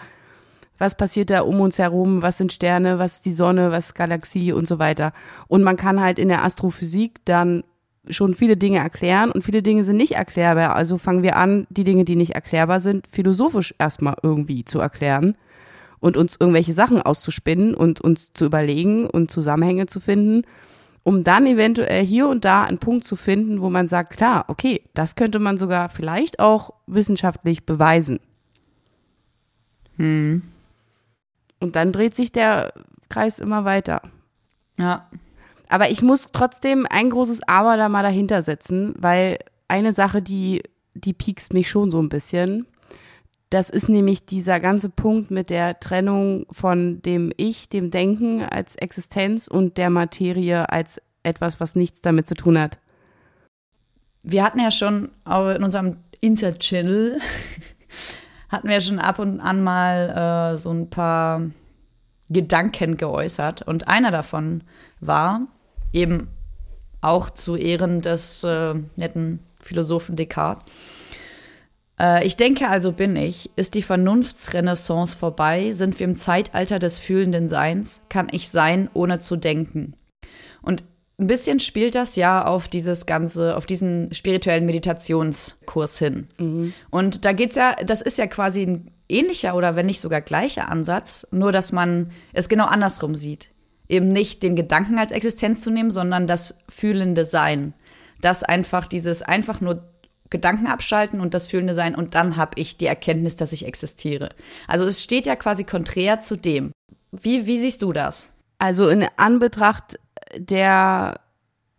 [0.78, 2.22] Was passiert da um uns herum?
[2.22, 3.00] Was sind Sterne?
[3.00, 3.72] Was ist die Sonne?
[3.72, 5.12] Was ist Galaxie und so weiter?
[5.48, 7.64] Und man kann halt in der Astrophysik dann
[8.10, 10.76] schon viele Dinge erklären und viele Dinge sind nicht erklärbar.
[10.76, 15.36] Also fangen wir an, die Dinge, die nicht erklärbar sind, philosophisch erstmal irgendwie zu erklären
[16.00, 20.44] und uns irgendwelche Sachen auszuspinnen und uns zu überlegen und Zusammenhänge zu finden,
[21.04, 24.84] um dann eventuell hier und da einen Punkt zu finden, wo man sagt, klar, okay,
[24.94, 28.20] das könnte man sogar vielleicht auch wissenschaftlich beweisen.
[29.98, 30.42] Hm.
[31.60, 32.74] Und dann dreht sich der
[33.08, 34.02] Kreis immer weiter.
[34.78, 35.08] Ja,
[35.70, 40.62] aber ich muss trotzdem ein großes Aber da mal dahinter setzen, weil eine Sache, die,
[40.94, 42.66] die piekst mich schon so ein bisschen.
[43.50, 48.76] Das ist nämlich dieser ganze Punkt mit der Trennung von dem Ich, dem Denken als
[48.76, 52.80] Existenz und der Materie als etwas, was nichts damit zu tun hat.
[54.24, 57.20] Wir hatten ja schon in unserem Insert-Channel
[58.50, 61.42] hatten wir schon ab und an mal äh, so ein paar
[62.30, 63.62] Gedanken geäußert.
[63.62, 64.64] Und einer davon
[65.00, 65.48] war,
[65.92, 66.30] eben
[67.02, 70.64] auch zu Ehren des äh, netten Philosophen Descartes.
[72.00, 77.00] Äh, ich denke also bin ich, ist die Vernunftsrenaissance vorbei, sind wir im Zeitalter des
[77.00, 79.96] fühlenden Seins, kann ich sein, ohne zu denken.
[80.62, 80.84] Und
[81.20, 86.28] ein bisschen spielt das ja auf dieses ganze, auf diesen spirituellen Meditationskurs hin.
[86.40, 86.74] Mhm.
[86.90, 90.70] Und da geht's ja, das ist ja quasi ein ähnlicher oder wenn nicht sogar gleicher
[90.70, 93.50] Ansatz, nur dass man es genau andersrum sieht
[93.90, 97.74] eben nicht den Gedanken als Existenz zu nehmen, sondern das fühlende Sein.
[98.22, 99.84] Das einfach dieses einfach nur
[100.30, 104.30] Gedanken abschalten und das fühlende Sein und dann habe ich die Erkenntnis, dass ich existiere.
[104.68, 106.72] Also es steht ja quasi konträr zu dem.
[107.12, 108.34] Wie, wie siehst du das?
[108.58, 110.00] Also in Anbetracht
[110.36, 111.20] der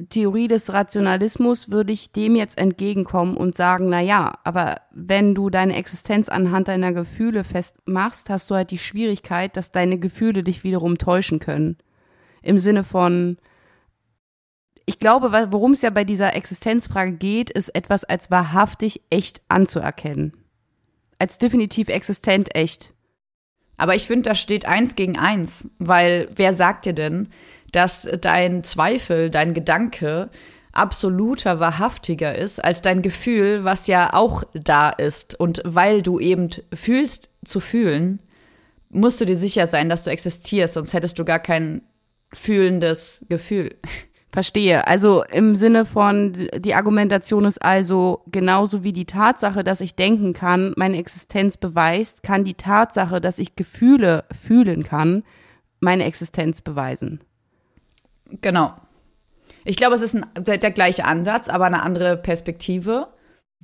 [0.09, 5.51] Theorie des Rationalismus würde ich dem jetzt entgegenkommen und sagen, na ja, aber wenn du
[5.51, 10.65] deine Existenz anhand deiner Gefühle festmachst, hast du halt die Schwierigkeit, dass deine Gefühle dich
[10.65, 11.77] wiederum täuschen können.
[12.43, 13.39] Im Sinne von,
[14.85, 20.37] ich glaube, worum es ja bei dieser Existenzfrage geht, ist etwas als wahrhaftig echt anzuerkennen.
[21.21, 22.93] Als definitiv existent echt.
[23.77, 27.29] Aber ich finde, da steht eins gegen eins, weil wer sagt dir denn,
[27.75, 30.31] dass dein Zweifel, dein Gedanke
[30.73, 35.39] absoluter, wahrhaftiger ist als dein Gefühl, was ja auch da ist.
[35.39, 38.21] Und weil du eben fühlst zu fühlen,
[38.91, 41.83] musst du dir sicher sein, dass du existierst, sonst hättest du gar kein
[42.33, 43.77] fühlendes Gefühl.
[44.33, 44.89] Verstehe.
[44.89, 50.33] Also im Sinne von, die Argumentation ist also genauso wie die Tatsache, dass ich denken
[50.33, 55.23] kann, meine Existenz beweist, kann die Tatsache, dass ich Gefühle fühlen kann,
[55.79, 57.21] meine Existenz beweisen.
[58.41, 58.75] Genau.
[59.65, 63.09] Ich glaube, es ist ein, der, der gleiche Ansatz, aber eine andere Perspektive,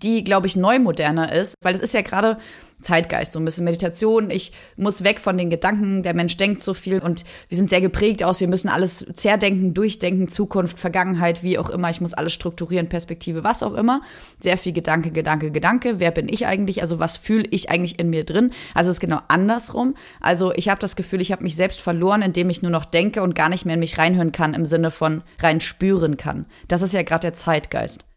[0.02, 2.38] die, glaube ich, neu moderner ist, weil es ist ja gerade
[2.80, 4.30] Zeitgeist, so ein bisschen Meditation.
[4.30, 7.80] Ich muss weg von den Gedanken, der Mensch denkt so viel und wir sind sehr
[7.80, 11.90] geprägt aus, wir müssen alles zerdenken, durchdenken, Zukunft, Vergangenheit, wie auch immer.
[11.90, 14.02] Ich muss alles strukturieren, Perspektive, was auch immer.
[14.40, 16.00] Sehr viel Gedanke, Gedanke, Gedanke.
[16.00, 16.80] Wer bin ich eigentlich?
[16.80, 18.52] Also was fühle ich eigentlich in mir drin?
[18.74, 19.94] Also es ist genau andersrum.
[20.20, 23.22] Also ich habe das Gefühl, ich habe mich selbst verloren, indem ich nur noch denke
[23.22, 26.46] und gar nicht mehr in mich reinhören kann im Sinne von rein spüren kann.
[26.68, 28.09] Das ist ja gerade der Zeitgeist.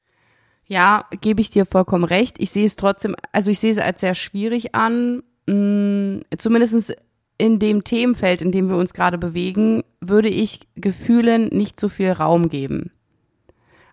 [0.68, 2.36] Ja, gebe ich dir vollkommen recht.
[2.40, 5.24] Ich sehe es trotzdem, also ich sehe es als sehr schwierig an.
[5.46, 6.96] Mm, Zumindest
[7.38, 12.12] in dem Themenfeld, in dem wir uns gerade bewegen, würde ich Gefühlen nicht so viel
[12.12, 12.92] Raum geben.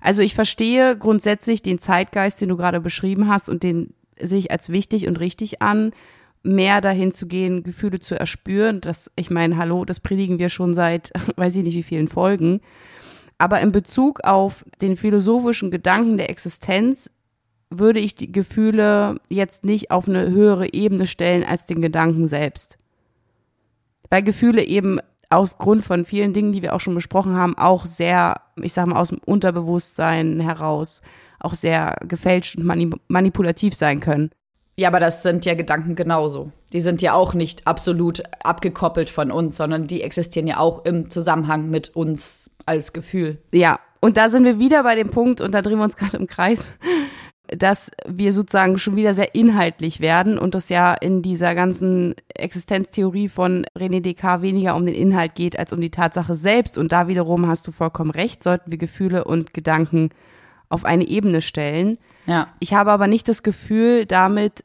[0.01, 4.51] Also ich verstehe grundsätzlich den Zeitgeist, den du gerade beschrieben hast und den sehe ich
[4.51, 5.93] als wichtig und richtig an,
[6.43, 8.81] mehr dahin zu gehen, Gefühle zu erspüren.
[8.81, 12.61] Das, ich meine, hallo, das predigen wir schon seit, weiß ich nicht wie vielen Folgen.
[13.41, 17.11] Aber in Bezug auf den philosophischen Gedanken der Existenz
[17.71, 22.77] würde ich die Gefühle jetzt nicht auf eine höhere Ebene stellen als den Gedanken selbst.
[24.11, 25.01] Weil Gefühle eben
[25.31, 29.01] aufgrund von vielen Dingen, die wir auch schon besprochen haben, auch sehr, ich sag mal,
[29.01, 31.01] aus dem Unterbewusstsein heraus
[31.39, 32.67] auch sehr gefälscht und
[33.09, 34.33] manipulativ sein können.
[34.77, 36.53] Ja, aber das sind ja Gedanken genauso.
[36.75, 41.09] Die sind ja auch nicht absolut abgekoppelt von uns, sondern die existieren ja auch im
[41.09, 43.39] Zusammenhang mit uns als Gefühl.
[43.53, 46.17] Ja, und da sind wir wieder bei dem Punkt, und da drehen wir uns gerade
[46.17, 46.73] im Kreis,
[47.49, 53.29] dass wir sozusagen schon wieder sehr inhaltlich werden und es ja in dieser ganzen Existenztheorie
[53.29, 56.79] von René Descartes weniger um den Inhalt geht als um die Tatsache selbst.
[56.79, 60.11] Und da wiederum hast du vollkommen recht, sollten wir Gefühle und Gedanken
[60.69, 61.99] auf eine Ebene stellen.
[62.27, 62.47] Ja.
[62.61, 64.65] Ich habe aber nicht das Gefühl, damit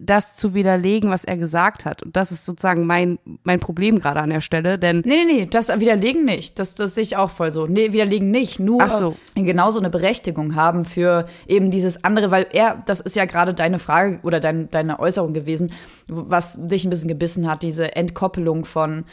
[0.00, 2.02] das zu widerlegen, was er gesagt hat.
[2.02, 5.02] Und das ist sozusagen mein, mein Problem gerade an der Stelle, denn.
[5.04, 6.58] Nee, nee, nee, das widerlegen nicht.
[6.58, 7.66] Das, das sehe ich auch voll so.
[7.66, 8.60] Nee, widerlegen nicht.
[8.60, 9.16] Nur Ach so.
[9.34, 13.78] genauso eine Berechtigung haben für eben dieses andere, weil er, das ist ja gerade deine
[13.78, 15.72] Frage oder dein, deine Äußerung gewesen,
[16.06, 19.04] was dich ein bisschen gebissen hat, diese Entkoppelung von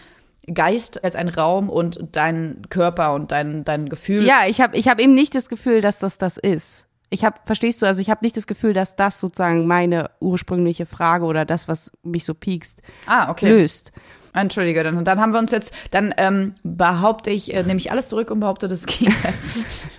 [0.54, 4.26] Geist als ein Raum und dein Körper und dein, dein Gefühl.
[4.26, 6.89] Ja, ich habe ich hab eben nicht das Gefühl, dass das das ist.
[7.10, 10.86] Ich habe, verstehst du, also ich habe nicht das Gefühl, dass das sozusagen meine ursprüngliche
[10.86, 13.50] Frage oder das, was mich so piekst, ah, okay.
[13.50, 13.92] löst.
[14.34, 18.10] Entschuldige, dann, dann haben wir uns jetzt, dann ähm, behaupte ich, äh, nehme ich alles
[18.10, 19.34] zurück und behaupte das Gegenteil.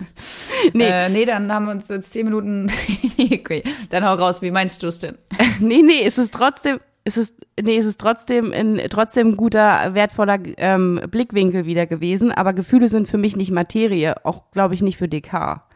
[0.73, 0.87] nee.
[0.87, 2.71] Äh, nee, dann haben wir uns jetzt zehn Minuten.
[3.19, 5.17] okay, dann hau raus, wie meinst du es denn?
[5.59, 10.39] nee, nee, es ist trotzdem, es ist, nee, es ist trotzdem ein trotzdem guter, wertvoller
[10.57, 14.97] ähm, Blickwinkel wieder gewesen, aber Gefühle sind für mich nicht Materie, auch glaube ich nicht
[14.97, 15.70] für Descartes.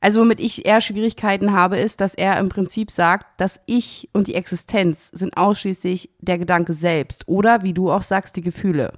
[0.00, 4.28] Also womit ich eher Schwierigkeiten habe, ist, dass er im Prinzip sagt, dass ich und
[4.28, 8.92] die Existenz sind ausschließlich der Gedanke selbst oder, wie du auch sagst, die Gefühle.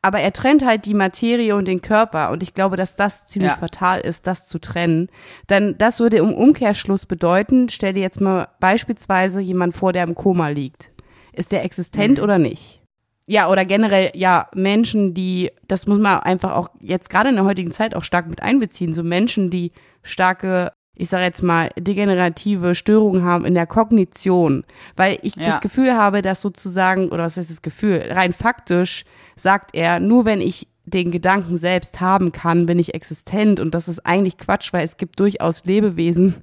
[0.00, 3.52] Aber er trennt halt die Materie und den Körper und ich glaube, dass das ziemlich
[3.52, 3.56] ja.
[3.56, 5.08] fatal ist, das zu trennen.
[5.48, 10.14] Denn das würde im Umkehrschluss bedeuten, stell dir jetzt mal beispielsweise jemand vor, der im
[10.14, 10.90] Koma liegt.
[11.32, 12.24] Ist der existent mhm.
[12.24, 12.83] oder nicht?
[13.26, 17.44] Ja, oder generell, ja, Menschen, die, das muss man einfach auch jetzt gerade in der
[17.44, 22.74] heutigen Zeit auch stark mit einbeziehen, so Menschen, die starke, ich sage jetzt mal, degenerative
[22.74, 24.64] Störungen haben in der Kognition,
[24.96, 25.46] weil ich ja.
[25.46, 29.04] das Gefühl habe, dass sozusagen, oder was ist das Gefühl, rein faktisch
[29.36, 33.58] sagt er, nur wenn ich den Gedanken selbst haben kann, bin ich existent.
[33.58, 36.34] Und das ist eigentlich Quatsch, weil es gibt durchaus Lebewesen,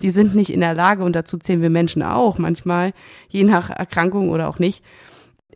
[0.00, 1.04] die sind nicht in der Lage.
[1.04, 2.92] Und dazu zählen wir Menschen auch manchmal,
[3.28, 4.82] je nach Erkrankung oder auch nicht,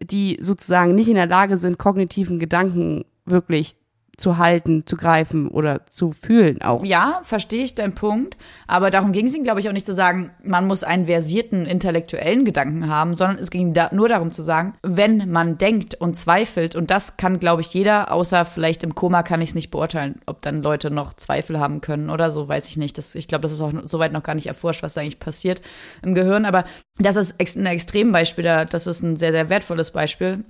[0.02, 3.76] die sozusagen nicht in der Lage sind, kognitiven Gedanken wirklich
[4.16, 6.84] zu halten, zu greifen oder zu fühlen auch.
[6.84, 8.36] Ja, verstehe ich deinen Punkt.
[8.66, 11.66] Aber darum ging es ihm, glaube ich, auch nicht zu sagen, man muss einen versierten
[11.66, 16.16] intellektuellen Gedanken haben, sondern es ging da nur darum zu sagen, wenn man denkt und
[16.16, 19.70] zweifelt, und das kann, glaube ich, jeder, außer vielleicht im Koma kann ich es nicht
[19.70, 22.98] beurteilen, ob dann Leute noch Zweifel haben können oder so, weiß ich nicht.
[22.98, 25.62] Das, ich glaube, das ist auch soweit noch gar nicht erforscht, was da eigentlich passiert
[26.02, 26.44] im Gehirn.
[26.44, 26.64] Aber
[26.98, 30.44] das ist ein Extrembeispiel, das ist ein sehr, sehr wertvolles Beispiel.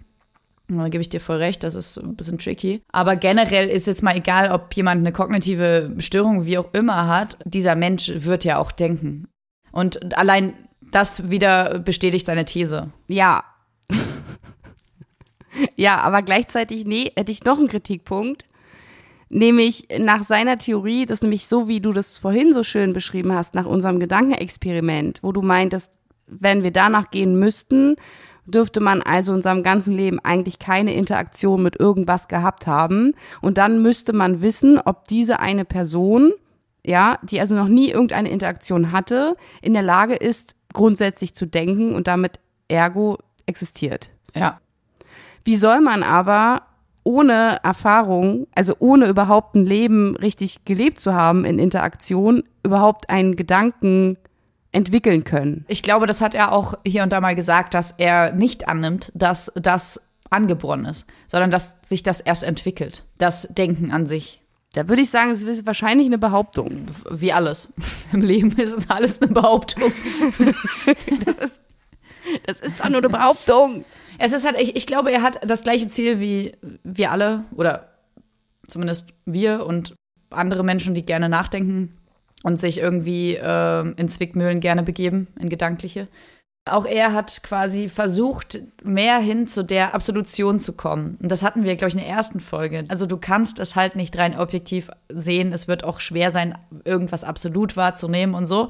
[0.68, 2.82] Da gebe ich dir voll recht, das ist ein bisschen tricky.
[2.90, 7.36] Aber generell ist jetzt mal egal, ob jemand eine kognitive Störung wie auch immer hat,
[7.44, 9.28] dieser Mensch wird ja auch denken.
[9.72, 12.90] Und allein das wieder bestätigt seine These.
[13.08, 13.44] Ja.
[15.76, 18.44] ja, aber gleichzeitig, nee, hätte ich noch einen Kritikpunkt.
[19.28, 23.54] Nämlich nach seiner Theorie, das nämlich so, wie du das vorhin so schön beschrieben hast,
[23.54, 25.90] nach unserem Gedankenexperiment, wo du meintest,
[26.26, 27.96] wenn wir danach gehen müssten,
[28.46, 33.14] dürfte man also in seinem ganzen Leben eigentlich keine Interaktion mit irgendwas gehabt haben.
[33.40, 36.32] Und dann müsste man wissen, ob diese eine Person,
[36.84, 41.94] ja, die also noch nie irgendeine Interaktion hatte, in der Lage ist, grundsätzlich zu denken
[41.94, 44.10] und damit ergo existiert.
[44.34, 44.60] Ja.
[45.44, 46.62] Wie soll man aber
[47.04, 53.36] ohne Erfahrung, also ohne überhaupt ein Leben richtig gelebt zu haben in Interaktion, überhaupt einen
[53.36, 54.16] Gedanken
[54.74, 55.64] entwickeln können.
[55.68, 59.12] Ich glaube, das hat er auch hier und da mal gesagt, dass er nicht annimmt,
[59.14, 64.40] dass das angeboren ist, sondern dass sich das erst entwickelt, das Denken an sich.
[64.72, 66.86] Da würde ich sagen, es ist wahrscheinlich eine Behauptung.
[67.08, 67.72] Wie alles.
[68.12, 69.92] Im Leben ist alles eine Behauptung.
[71.24, 71.60] das, ist,
[72.44, 73.84] das ist doch nur eine Behauptung.
[74.18, 77.92] Es ist halt, ich, ich glaube, er hat das gleiche Ziel wie wir alle oder
[78.66, 79.94] zumindest wir und
[80.30, 81.96] andere Menschen, die gerne nachdenken
[82.44, 86.08] und sich irgendwie äh, in Zwickmühlen gerne begeben, in gedankliche.
[86.66, 91.18] Auch er hat quasi versucht, mehr hin zu der Absolution zu kommen.
[91.20, 92.84] Und das hatten wir, glaube ich, in der ersten Folge.
[92.88, 95.52] Also du kannst es halt nicht rein objektiv sehen.
[95.52, 98.68] Es wird auch schwer sein, irgendwas absolut wahrzunehmen und so.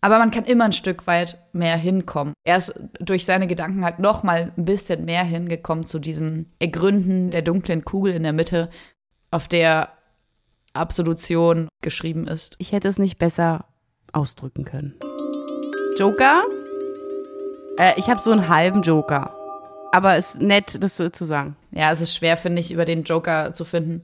[0.00, 2.34] Aber man kann immer ein Stück weit mehr hinkommen.
[2.44, 7.30] Er ist durch seine Gedanken halt noch mal ein bisschen mehr hingekommen zu diesem Ergründen
[7.30, 8.70] der dunklen Kugel in der Mitte,
[9.30, 9.90] auf der
[10.74, 12.56] Absolution geschrieben ist.
[12.58, 13.66] Ich hätte es nicht besser
[14.12, 14.94] ausdrücken können.
[15.98, 16.44] Joker?
[17.78, 19.36] Äh, ich habe so einen halben Joker.
[19.92, 21.56] Aber es ist nett, das so zu sagen.
[21.70, 24.02] Ja, es ist schwer, finde ich, über den Joker zu finden.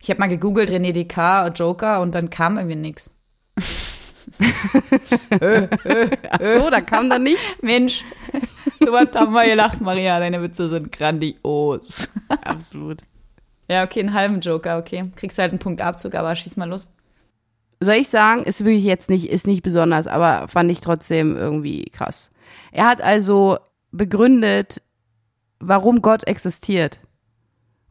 [0.00, 3.10] Ich habe mal gegoogelt, René Descartes, Joker, und dann kam irgendwie nichts.
[6.30, 7.44] Ach so, da kam dann nichts.
[7.62, 8.04] Mensch,
[8.80, 10.18] du hast da mal gelacht, Maria.
[10.18, 12.08] Deine Witze sind grandios.
[12.42, 13.02] Absolut.
[13.68, 15.02] Ja, okay, einen halben Joker, okay.
[15.16, 16.88] Kriegst halt einen Punkt Abzug, aber schieß mal los.
[17.80, 21.84] Soll ich sagen, ist wirklich jetzt nicht, ist nicht besonders, aber fand ich trotzdem irgendwie
[21.84, 22.30] krass.
[22.72, 23.58] Er hat also
[23.90, 24.82] begründet,
[25.58, 27.00] warum Gott existiert.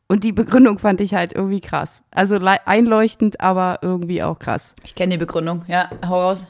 [0.08, 2.04] Und die Begründung fand ich halt irgendwie krass.
[2.12, 4.76] Also einleuchtend, aber irgendwie auch krass.
[4.84, 6.46] Ich kenne die Begründung, ja, hau raus.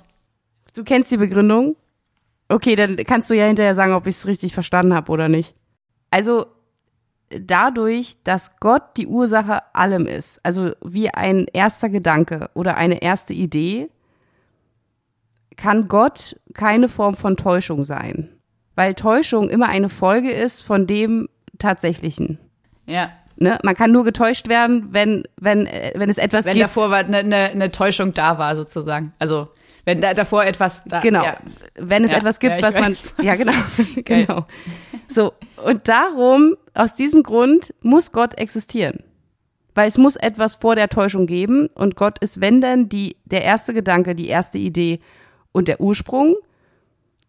[0.74, 1.76] Du kennst die Begründung?
[2.50, 5.56] Okay, dann kannst du ja hinterher sagen, ob ich es richtig verstanden habe oder nicht.
[6.12, 6.46] Also
[7.30, 13.34] dadurch, dass Gott die Ursache allem ist, also wie ein erster Gedanke oder eine erste
[13.34, 13.90] Idee,
[15.58, 18.30] kann Gott keine Form von Täuschung sein.
[18.76, 22.40] Weil Täuschung immer eine Folge ist von dem Tatsächlichen.
[22.86, 23.10] Ja.
[23.38, 23.58] Ne?
[23.64, 26.76] Man kann nur getäuscht werden, wenn, wenn, äh, wenn es etwas wenn gibt.
[26.76, 29.14] Wenn davor eine, eine, eine Täuschung da war, sozusagen.
[29.20, 29.50] Also
[29.86, 31.24] wenn da davor etwas da Genau.
[31.24, 31.38] Ja.
[31.76, 32.92] Wenn es Ja, etwas gibt, ja, was man.
[32.94, 33.54] weiß, Ja, genau.
[34.06, 34.46] Genau.
[35.08, 35.34] So.
[35.64, 39.04] Und darum, aus diesem Grund, muss Gott existieren.
[39.76, 43.44] Weil es muss etwas vor der Täuschung geben und Gott ist, wenn denn, die, der
[43.44, 45.00] erste Gedanke, die erste Idee
[45.52, 46.36] und der Ursprung.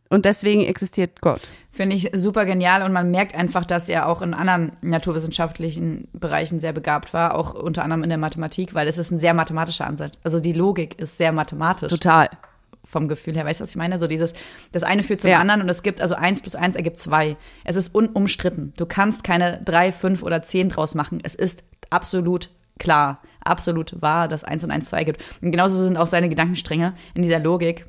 [0.09, 1.41] Und deswegen existiert Gott.
[1.71, 6.61] Finde ich super genial und man merkt einfach, dass er auch in anderen naturwissenschaftlichen Bereichen
[6.61, 9.87] sehr begabt war, auch unter anderem in der Mathematik, weil es ist ein sehr mathematischer
[9.87, 10.19] Ansatz.
[10.23, 12.29] Also die Logik ist sehr mathematisch Total.
[12.85, 13.45] vom Gefühl her.
[13.45, 13.99] Weißt du, was ich meine?
[13.99, 14.35] So dieses,
[14.73, 15.39] das eine führt zum Ja.
[15.41, 17.37] anderen und es gibt, also eins plus eins ergibt zwei.
[17.65, 18.73] Es ist unumstritten.
[18.77, 21.19] Du kannst keine drei, fünf oder zehn draus machen.
[21.25, 25.23] Es ist absolut klar, absolut wahr, dass eins und eins zwei gibt.
[25.43, 27.87] Und genauso sind auch seine Gedankenstränge in dieser Logik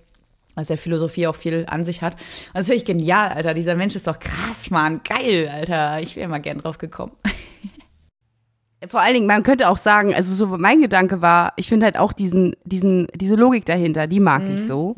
[0.58, 2.16] was der Philosophie auch viel an sich hat.
[2.16, 3.54] Und das finde ich genial, Alter.
[3.54, 5.02] Dieser Mensch ist doch krass, Mann.
[5.08, 6.02] Geil, Alter.
[6.02, 7.12] Ich wäre mal gern drauf gekommen.
[8.90, 11.98] Vor allen Dingen, man könnte auch sagen, also so mein Gedanke war, ich finde halt
[11.98, 14.96] auch diesen, diesen, diese Logik dahinter, die mag ich so.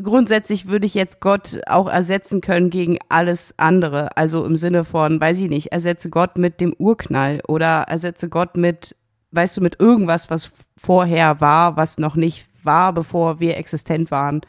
[0.00, 4.16] Grundsätzlich würde ich jetzt Gott auch ersetzen können gegen alles andere.
[4.16, 8.56] Also im Sinne von, weiß ich nicht, ersetze Gott mit dem Urknall oder ersetze Gott
[8.56, 8.96] mit,
[9.32, 14.40] weißt du, mit irgendwas, was vorher war, was noch nicht war, bevor wir existent waren.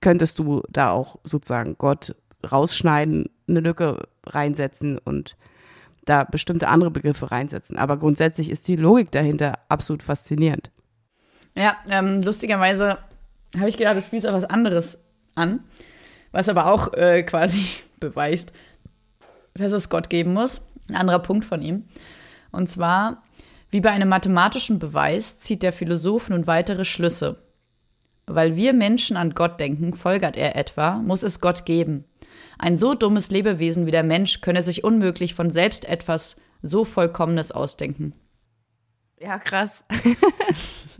[0.00, 2.14] Könntest du da auch sozusagen Gott
[2.50, 5.36] rausschneiden, eine Lücke reinsetzen und
[6.04, 7.76] da bestimmte andere Begriffe reinsetzen.
[7.76, 10.70] Aber grundsätzlich ist die Logik dahinter absolut faszinierend.
[11.54, 12.98] Ja, ähm, lustigerweise
[13.56, 15.02] habe ich gedacht, du spielst auch was anderes
[15.34, 15.60] an,
[16.32, 17.64] was aber auch äh, quasi
[18.00, 18.52] beweist,
[19.54, 20.60] dass es Gott geben muss.
[20.88, 21.84] Ein anderer Punkt von ihm.
[22.52, 23.22] Und zwar,
[23.70, 27.42] wie bei einem mathematischen Beweis zieht der Philosoph nun weitere Schlüsse.
[28.26, 32.04] Weil wir Menschen an Gott denken, folgert er etwa, muss es Gott geben.
[32.58, 37.52] Ein so dummes Lebewesen wie der Mensch könne sich unmöglich von selbst etwas so Vollkommenes
[37.52, 38.14] ausdenken.
[39.18, 39.84] Ja, krass.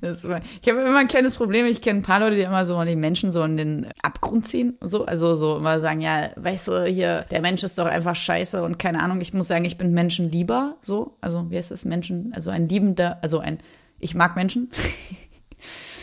[0.00, 1.66] War, ich habe immer ein kleines Problem.
[1.66, 4.76] Ich kenne ein paar Leute, die immer so die Menschen so in den Abgrund ziehen.
[4.80, 8.62] So, also so immer sagen, ja, weißt du, hier, der Mensch ist doch einfach scheiße
[8.62, 9.20] und keine Ahnung.
[9.20, 10.76] Ich muss sagen, ich bin Menschen lieber.
[10.80, 11.84] So, also wie heißt das?
[11.84, 13.58] Menschen, also ein liebender, also ein,
[13.98, 14.70] ich mag Menschen.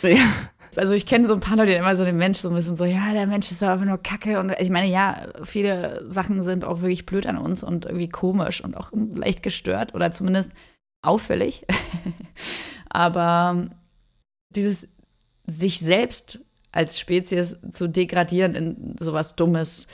[0.01, 0.27] Ja.
[0.75, 2.75] Also ich kenne so ein paar Leute, die immer so den Mensch so ein bisschen
[2.75, 4.39] so, ja, der Mensch ist doch einfach nur Kacke.
[4.39, 8.63] Und ich meine, ja, viele Sachen sind auch wirklich blöd an uns und irgendwie komisch
[8.63, 10.51] und auch leicht gestört oder zumindest
[11.01, 11.65] auffällig.
[12.93, 13.69] Aber
[14.55, 14.87] dieses
[15.45, 19.87] sich selbst als Spezies zu degradieren in sowas Dummes,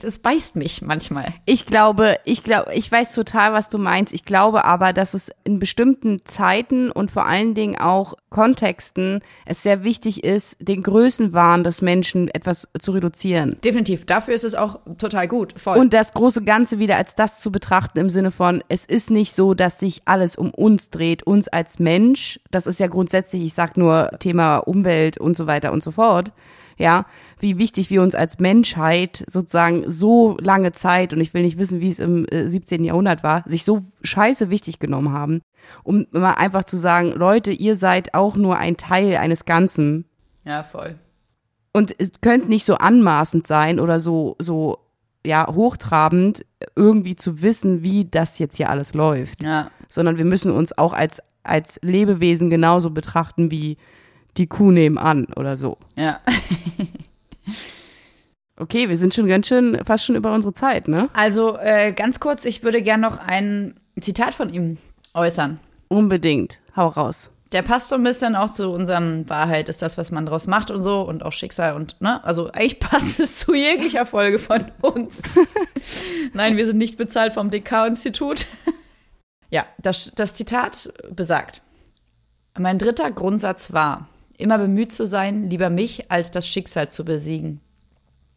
[0.00, 1.32] das beißt mich manchmal.
[1.44, 4.12] Ich glaube, ich glaube, ich weiß total, was du meinst.
[4.12, 9.62] Ich glaube aber, dass es in bestimmten Zeiten und vor allen Dingen auch Kontexten es
[9.62, 13.58] sehr wichtig ist, den Größenwahn des Menschen etwas zu reduzieren.
[13.64, 14.06] Definitiv.
[14.06, 15.58] Dafür ist es auch total gut.
[15.60, 15.78] Voll.
[15.78, 19.32] Und das große Ganze wieder als das zu betrachten im Sinne von, es ist nicht
[19.32, 22.40] so, dass sich alles um uns dreht, uns als Mensch.
[22.50, 26.32] Das ist ja grundsätzlich, ich sag nur Thema Umwelt und so weiter und so fort
[26.76, 27.06] ja,
[27.40, 31.80] wie wichtig wir uns als Menschheit sozusagen so lange Zeit, und ich will nicht wissen,
[31.80, 32.82] wie es im 17.
[32.82, 35.40] Äh, Jahrhundert war, sich so scheiße wichtig genommen haben,
[35.82, 40.04] um mal einfach zu sagen, Leute, ihr seid auch nur ein Teil eines Ganzen.
[40.44, 40.96] Ja, voll.
[41.72, 44.78] Und es könnte nicht so anmaßend sein oder so, so,
[45.24, 46.44] ja, hochtrabend,
[46.76, 49.42] irgendwie zu wissen, wie das jetzt hier alles läuft.
[49.42, 49.70] Ja.
[49.88, 53.78] Sondern wir müssen uns auch als, als Lebewesen genauso betrachten wie,
[54.36, 55.78] die Kuh nebenan oder so.
[55.96, 56.20] Ja.
[58.56, 61.08] okay, wir sind schon ganz schön, fast schon über unsere Zeit, ne?
[61.12, 64.78] Also äh, ganz kurz, ich würde gerne noch ein Zitat von ihm
[65.14, 65.60] äußern.
[65.88, 66.58] Unbedingt.
[66.76, 67.30] Hau raus.
[67.52, 70.70] Der passt so ein bisschen auch zu unserem Wahrheit, ist das, was man draus macht
[70.70, 72.24] und so und auch Schicksal und, ne?
[72.24, 75.24] Also eigentlich passt es zu jeglicher Folge von uns.
[76.32, 78.46] Nein, wir sind nicht bezahlt vom DK-Institut.
[79.50, 81.60] ja, das, das Zitat besagt.
[82.58, 84.08] Mein dritter Grundsatz war,
[84.38, 87.60] immer bemüht zu sein, lieber mich als das Schicksal zu besiegen,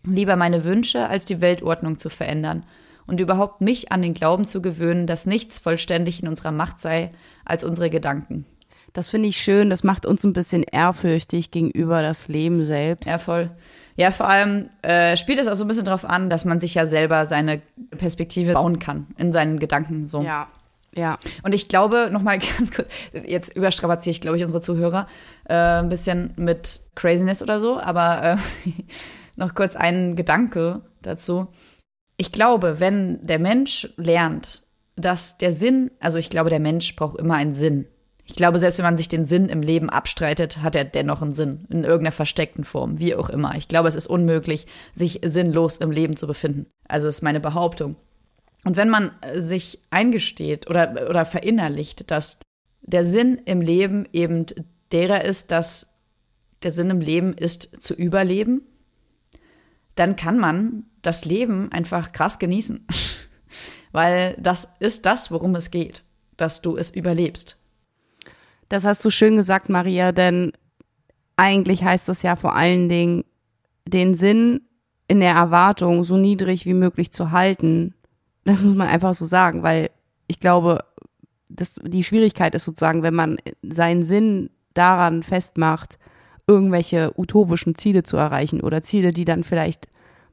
[0.04, 2.66] lieber meine Wünsche als die Weltordnung zu verändern
[3.08, 7.12] und überhaupt mich an den Glauben zu gewöhnen, dass nichts vollständig in unserer Macht sei
[7.43, 8.46] als unsere Gedanken.
[8.93, 13.10] Das finde ich schön, das macht uns ein bisschen ehrfürchtig gegenüber das Leben selbst.
[13.10, 13.52] Ja, voll.
[13.98, 16.76] Ja, vor allem äh, spielt es auch so ein bisschen darauf an, dass man sich
[16.76, 17.62] ja selber seine
[17.98, 20.22] Perspektive bauen kann in seinen Gedanken so.
[20.22, 20.48] Ja,
[20.96, 21.20] ja.
[21.43, 25.08] Und ich glaube, nochmal ganz kurz, jetzt überstrapaziere ich, glaube ich, unsere Zuhörer
[25.48, 28.38] äh, ein bisschen mit Craziness oder so, aber äh,
[29.36, 31.48] noch kurz ein Gedanke dazu.
[32.18, 34.64] Ich glaube, wenn der Mensch lernt,
[34.96, 37.88] dass der Sinn, also ich glaube, der Mensch braucht immer einen Sinn.
[38.28, 41.36] Ich glaube, selbst wenn man sich den Sinn im Leben abstreitet, hat er dennoch einen
[41.36, 43.54] Sinn, in irgendeiner versteckten Form, wie auch immer.
[43.56, 46.66] Ich glaube, es ist unmöglich, sich sinnlos im Leben zu befinden.
[46.88, 47.98] Also ist meine Behauptung.
[48.66, 52.39] Und wenn man äh, sich eingesteht oder, oder verinnerlicht, dass
[52.82, 54.45] der Sinn im Leben eben
[54.91, 55.93] derer ist, dass
[56.63, 58.63] der Sinn im Leben ist zu überleben,
[59.93, 62.86] dann kann man das Leben einfach krass genießen.
[63.91, 66.03] Weil das ist das, worum es geht,
[66.36, 67.57] dass du es überlebst.
[68.68, 70.53] Das hast du schön gesagt, Maria, denn
[71.38, 73.26] eigentlich heißt das ja vor allen Dingen,
[73.88, 74.61] den Sinn
[75.07, 77.93] in der Erwartung so niedrig wie möglich zu halten
[78.46, 79.89] das muss man einfach so sagen, weil
[80.28, 80.84] ich glaube,
[81.50, 86.00] das, die Schwierigkeit ist sozusagen, wenn man seinen Sinn daran festmacht,
[86.48, 89.88] irgendwelche utopischen Ziele zu erreichen oder Ziele, die dann vielleicht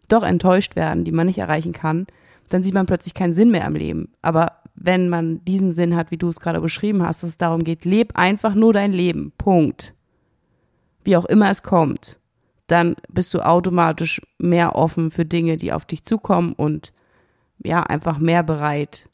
[0.08, 2.06] doch enttäuscht werden, die man nicht erreichen kann,
[2.48, 4.12] dann sieht man plötzlich keinen Sinn mehr im Leben.
[4.20, 7.64] Aber wenn man diesen Sinn hat, wie du es gerade beschrieben hast, dass es darum
[7.64, 9.32] geht, leb einfach nur dein Leben.
[9.38, 9.94] Punkt.
[11.04, 12.18] Wie auch immer es kommt,
[12.66, 16.92] dann bist du automatisch mehr offen für Dinge, die auf dich zukommen und
[17.64, 19.08] ja, einfach mehr bereit,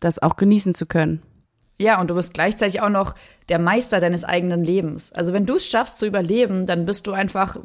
[0.00, 1.22] das auch genießen zu können.
[1.78, 3.14] Ja, und du bist gleichzeitig auch noch
[3.48, 5.12] der Meister deines eigenen Lebens.
[5.12, 7.56] Also wenn du es schaffst zu überleben, dann bist du einfach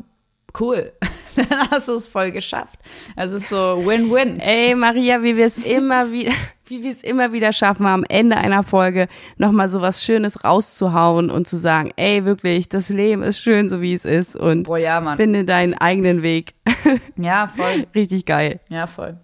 [0.59, 0.91] cool.
[1.35, 2.79] dann hast du es voll geschafft.
[3.15, 4.39] Also es ist so Win-Win.
[4.39, 6.31] Ey, Maria, wie wir es immer wieder,
[6.65, 9.07] wie wir es immer wieder schaffen, am Ende einer Folge
[9.37, 13.81] nochmal so was Schönes rauszuhauen und zu sagen, ey, wirklich, das Leben ist schön, so
[13.81, 16.53] wie es ist und Boah, ja, finde deinen eigenen Weg.
[17.17, 17.87] Ja, voll.
[17.95, 18.59] Richtig geil.
[18.69, 19.17] Ja, voll.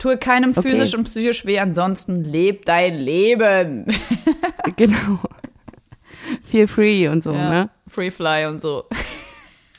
[0.00, 0.62] Tue keinem Okay.
[0.70, 3.84] physisch und psychisch weh, ansonsten leb dein Leben.
[4.76, 5.20] genau.
[6.46, 7.50] Feel free und so, Ja.
[7.50, 7.70] ne?
[7.86, 8.84] Free Fly und so.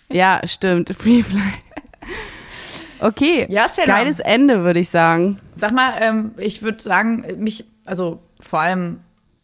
[0.09, 0.95] Ja, stimmt.
[0.99, 1.41] Free fly.
[2.99, 3.47] Okay.
[3.49, 3.65] Ja.
[3.86, 5.38] Geiles Ende, würde ich sagen.
[5.55, 8.99] Sag mal, ähm, ich würde sagen, mich, also vor allem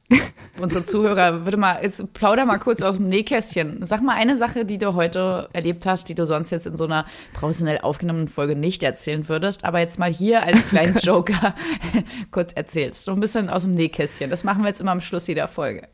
[0.59, 3.85] unsere Zuhörer, würde mal, jetzt plauder mal kurz aus dem Nähkästchen.
[3.85, 6.85] Sag mal eine Sache, die du heute erlebt hast, die du sonst jetzt in so
[6.85, 11.53] einer professionell aufgenommenen Folge nicht erzählen würdest, aber jetzt mal hier als kleinen Joker
[12.31, 13.03] kurz erzählst.
[13.03, 14.29] So ein bisschen aus dem Nähkästchen.
[14.29, 15.87] Das machen wir jetzt immer am Schluss jeder Folge.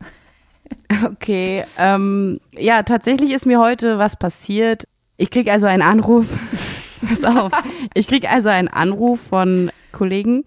[1.04, 1.64] Okay.
[1.78, 4.84] Ähm, ja, tatsächlich ist mir heute was passiert.
[5.16, 6.26] Ich krieg also einen Anruf.
[7.06, 7.52] Pass auf.
[7.94, 10.44] Ich krieg also einen Anruf von Kollegen.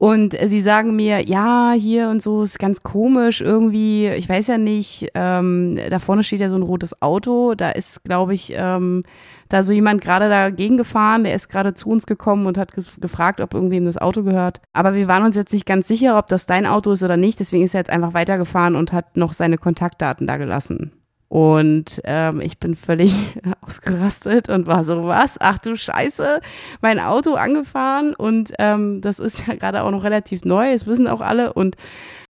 [0.00, 4.56] Und sie sagen mir, ja, hier und so ist ganz komisch irgendwie, ich weiß ja
[4.56, 9.02] nicht, ähm, da vorne steht ja so ein rotes Auto, da ist, glaube ich, ähm,
[9.50, 13.42] da so jemand gerade dagegen gefahren, der ist gerade zu uns gekommen und hat gefragt,
[13.42, 14.62] ob irgendwem das Auto gehört.
[14.72, 17.38] Aber wir waren uns jetzt nicht ganz sicher, ob das dein Auto ist oder nicht,
[17.38, 20.92] deswegen ist er jetzt einfach weitergefahren und hat noch seine Kontaktdaten da gelassen.
[21.30, 23.14] Und ähm, ich bin völlig
[23.60, 25.36] ausgerastet und war so, was?
[25.40, 26.40] Ach du Scheiße,
[26.80, 31.06] mein Auto angefahren und ähm, das ist ja gerade auch noch relativ neu, das wissen
[31.06, 31.52] auch alle.
[31.52, 31.76] Und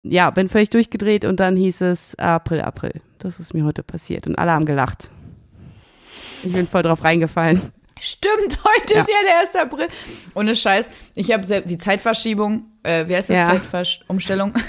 [0.03, 3.03] ja, bin völlig durchgedreht und dann hieß es April, April.
[3.19, 5.11] Das ist mir heute passiert und alle haben gelacht.
[6.43, 7.61] Ich bin voll drauf reingefallen.
[8.01, 9.57] Stimmt, heute ist ja der 1.
[9.57, 9.89] April.
[10.35, 10.89] Ohne Scheiß.
[11.15, 13.37] Ich habe die Zeitverschiebung, äh, wie heißt das?
[13.37, 13.61] Ja.
[13.63, 14.55] Zeitumstellung.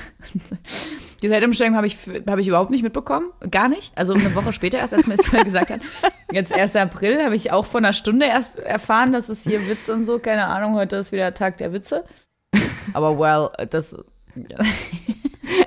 [1.22, 1.98] Die Zeitumstellung habe ich,
[2.28, 3.28] hab ich überhaupt nicht mitbekommen.
[3.50, 3.92] Gar nicht.
[3.96, 5.82] Also eine Woche später erst, als mir das gesagt hat.
[6.32, 6.76] Jetzt 1.
[6.76, 10.20] April habe ich auch vor einer Stunde erst erfahren, dass es hier Witze und so.
[10.20, 12.04] Keine Ahnung, heute ist wieder Tag der Witze.
[12.94, 13.96] Aber well, das.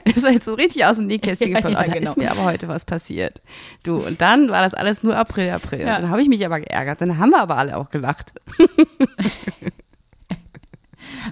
[0.04, 1.86] Das war jetzt so richtig aus dem Nähkästchen Ja, geplaudert.
[1.88, 2.10] ja, Da genau.
[2.10, 3.40] ist mir aber heute was passiert.
[3.82, 5.80] Du, und dann war das alles nur April, April.
[5.80, 5.96] Ja.
[5.96, 7.00] Und dann habe ich mich aber geärgert.
[7.00, 8.32] Dann haben wir aber alle auch gelacht.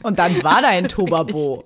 [0.02, 1.64] Und dann war da ein Tobabo.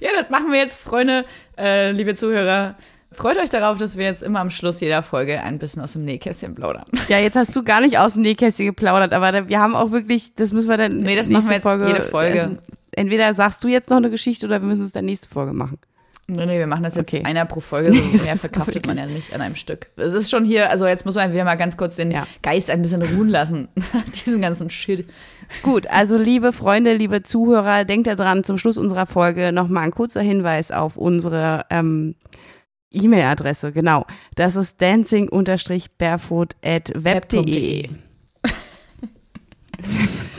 [0.00, 1.24] Ja, das machen wir jetzt, Freunde,
[1.58, 2.76] äh, liebe Zuhörer.
[3.12, 6.04] Freut euch darauf, dass wir jetzt immer am Schluss jeder Folge ein bisschen aus dem
[6.04, 6.84] Nähkästchen plaudern.
[7.08, 10.34] Ja, jetzt hast du gar nicht aus dem Nähkästchen geplaudert, aber wir haben auch wirklich,
[10.34, 10.98] das müssen wir dann.
[10.98, 12.38] Nee, das machen wir jetzt jede Folge.
[12.38, 12.56] ähm,
[12.92, 15.78] entweder sagst du jetzt noch eine Geschichte oder wir müssen es dann nächste Folge machen.
[16.26, 17.22] Nee, nee, wir machen das jetzt Okay.
[17.24, 19.88] einer pro Folge, so mehr verkraftet man ja nicht an einem Stück.
[19.96, 22.26] Es ist schon hier, also jetzt muss man wieder mal ganz kurz den Ja.
[22.40, 23.68] Geist ein bisschen ruhen lassen.
[24.26, 25.06] Diesen ganzen Shit.
[25.62, 30.22] Gut, also liebe Freunde, liebe Zuhörer, denkt daran, zum Schluss unserer Folge nochmal ein kurzer
[30.22, 32.14] Hinweis auf unsere ähm,
[32.90, 33.72] E-Mail-Adresse.
[33.72, 34.06] Genau,
[34.36, 37.90] das ist dancing-barefoot at web.de.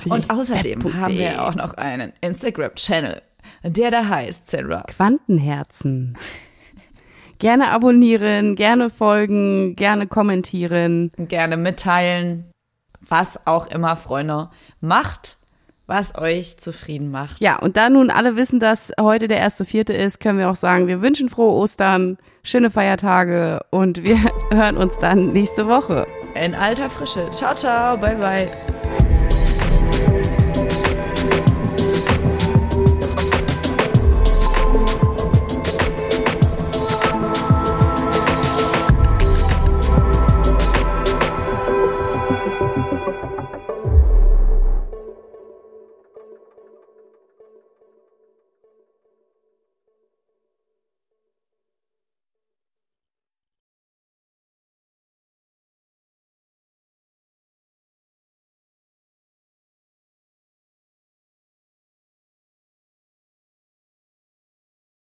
[0.09, 3.21] Und außerdem haben wir auch noch einen Instagram-Channel,
[3.63, 4.83] der da heißt Sandra.
[4.87, 6.17] Quantenherzen.
[7.39, 11.11] Gerne abonnieren, gerne folgen, gerne kommentieren.
[11.17, 12.49] Gerne mitteilen,
[13.01, 14.49] was auch immer, Freunde.
[14.79, 15.37] Macht,
[15.85, 17.39] was euch zufrieden macht.
[17.41, 20.55] Ja, und da nun alle wissen, dass heute der erste Vierte ist, können wir auch
[20.55, 24.17] sagen, wir wünschen frohe Ostern, schöne Feiertage und wir
[24.51, 26.07] hören uns dann nächste Woche.
[26.35, 27.29] In alter Frische.
[27.31, 27.97] Ciao, ciao.
[27.97, 28.47] Bye, bye.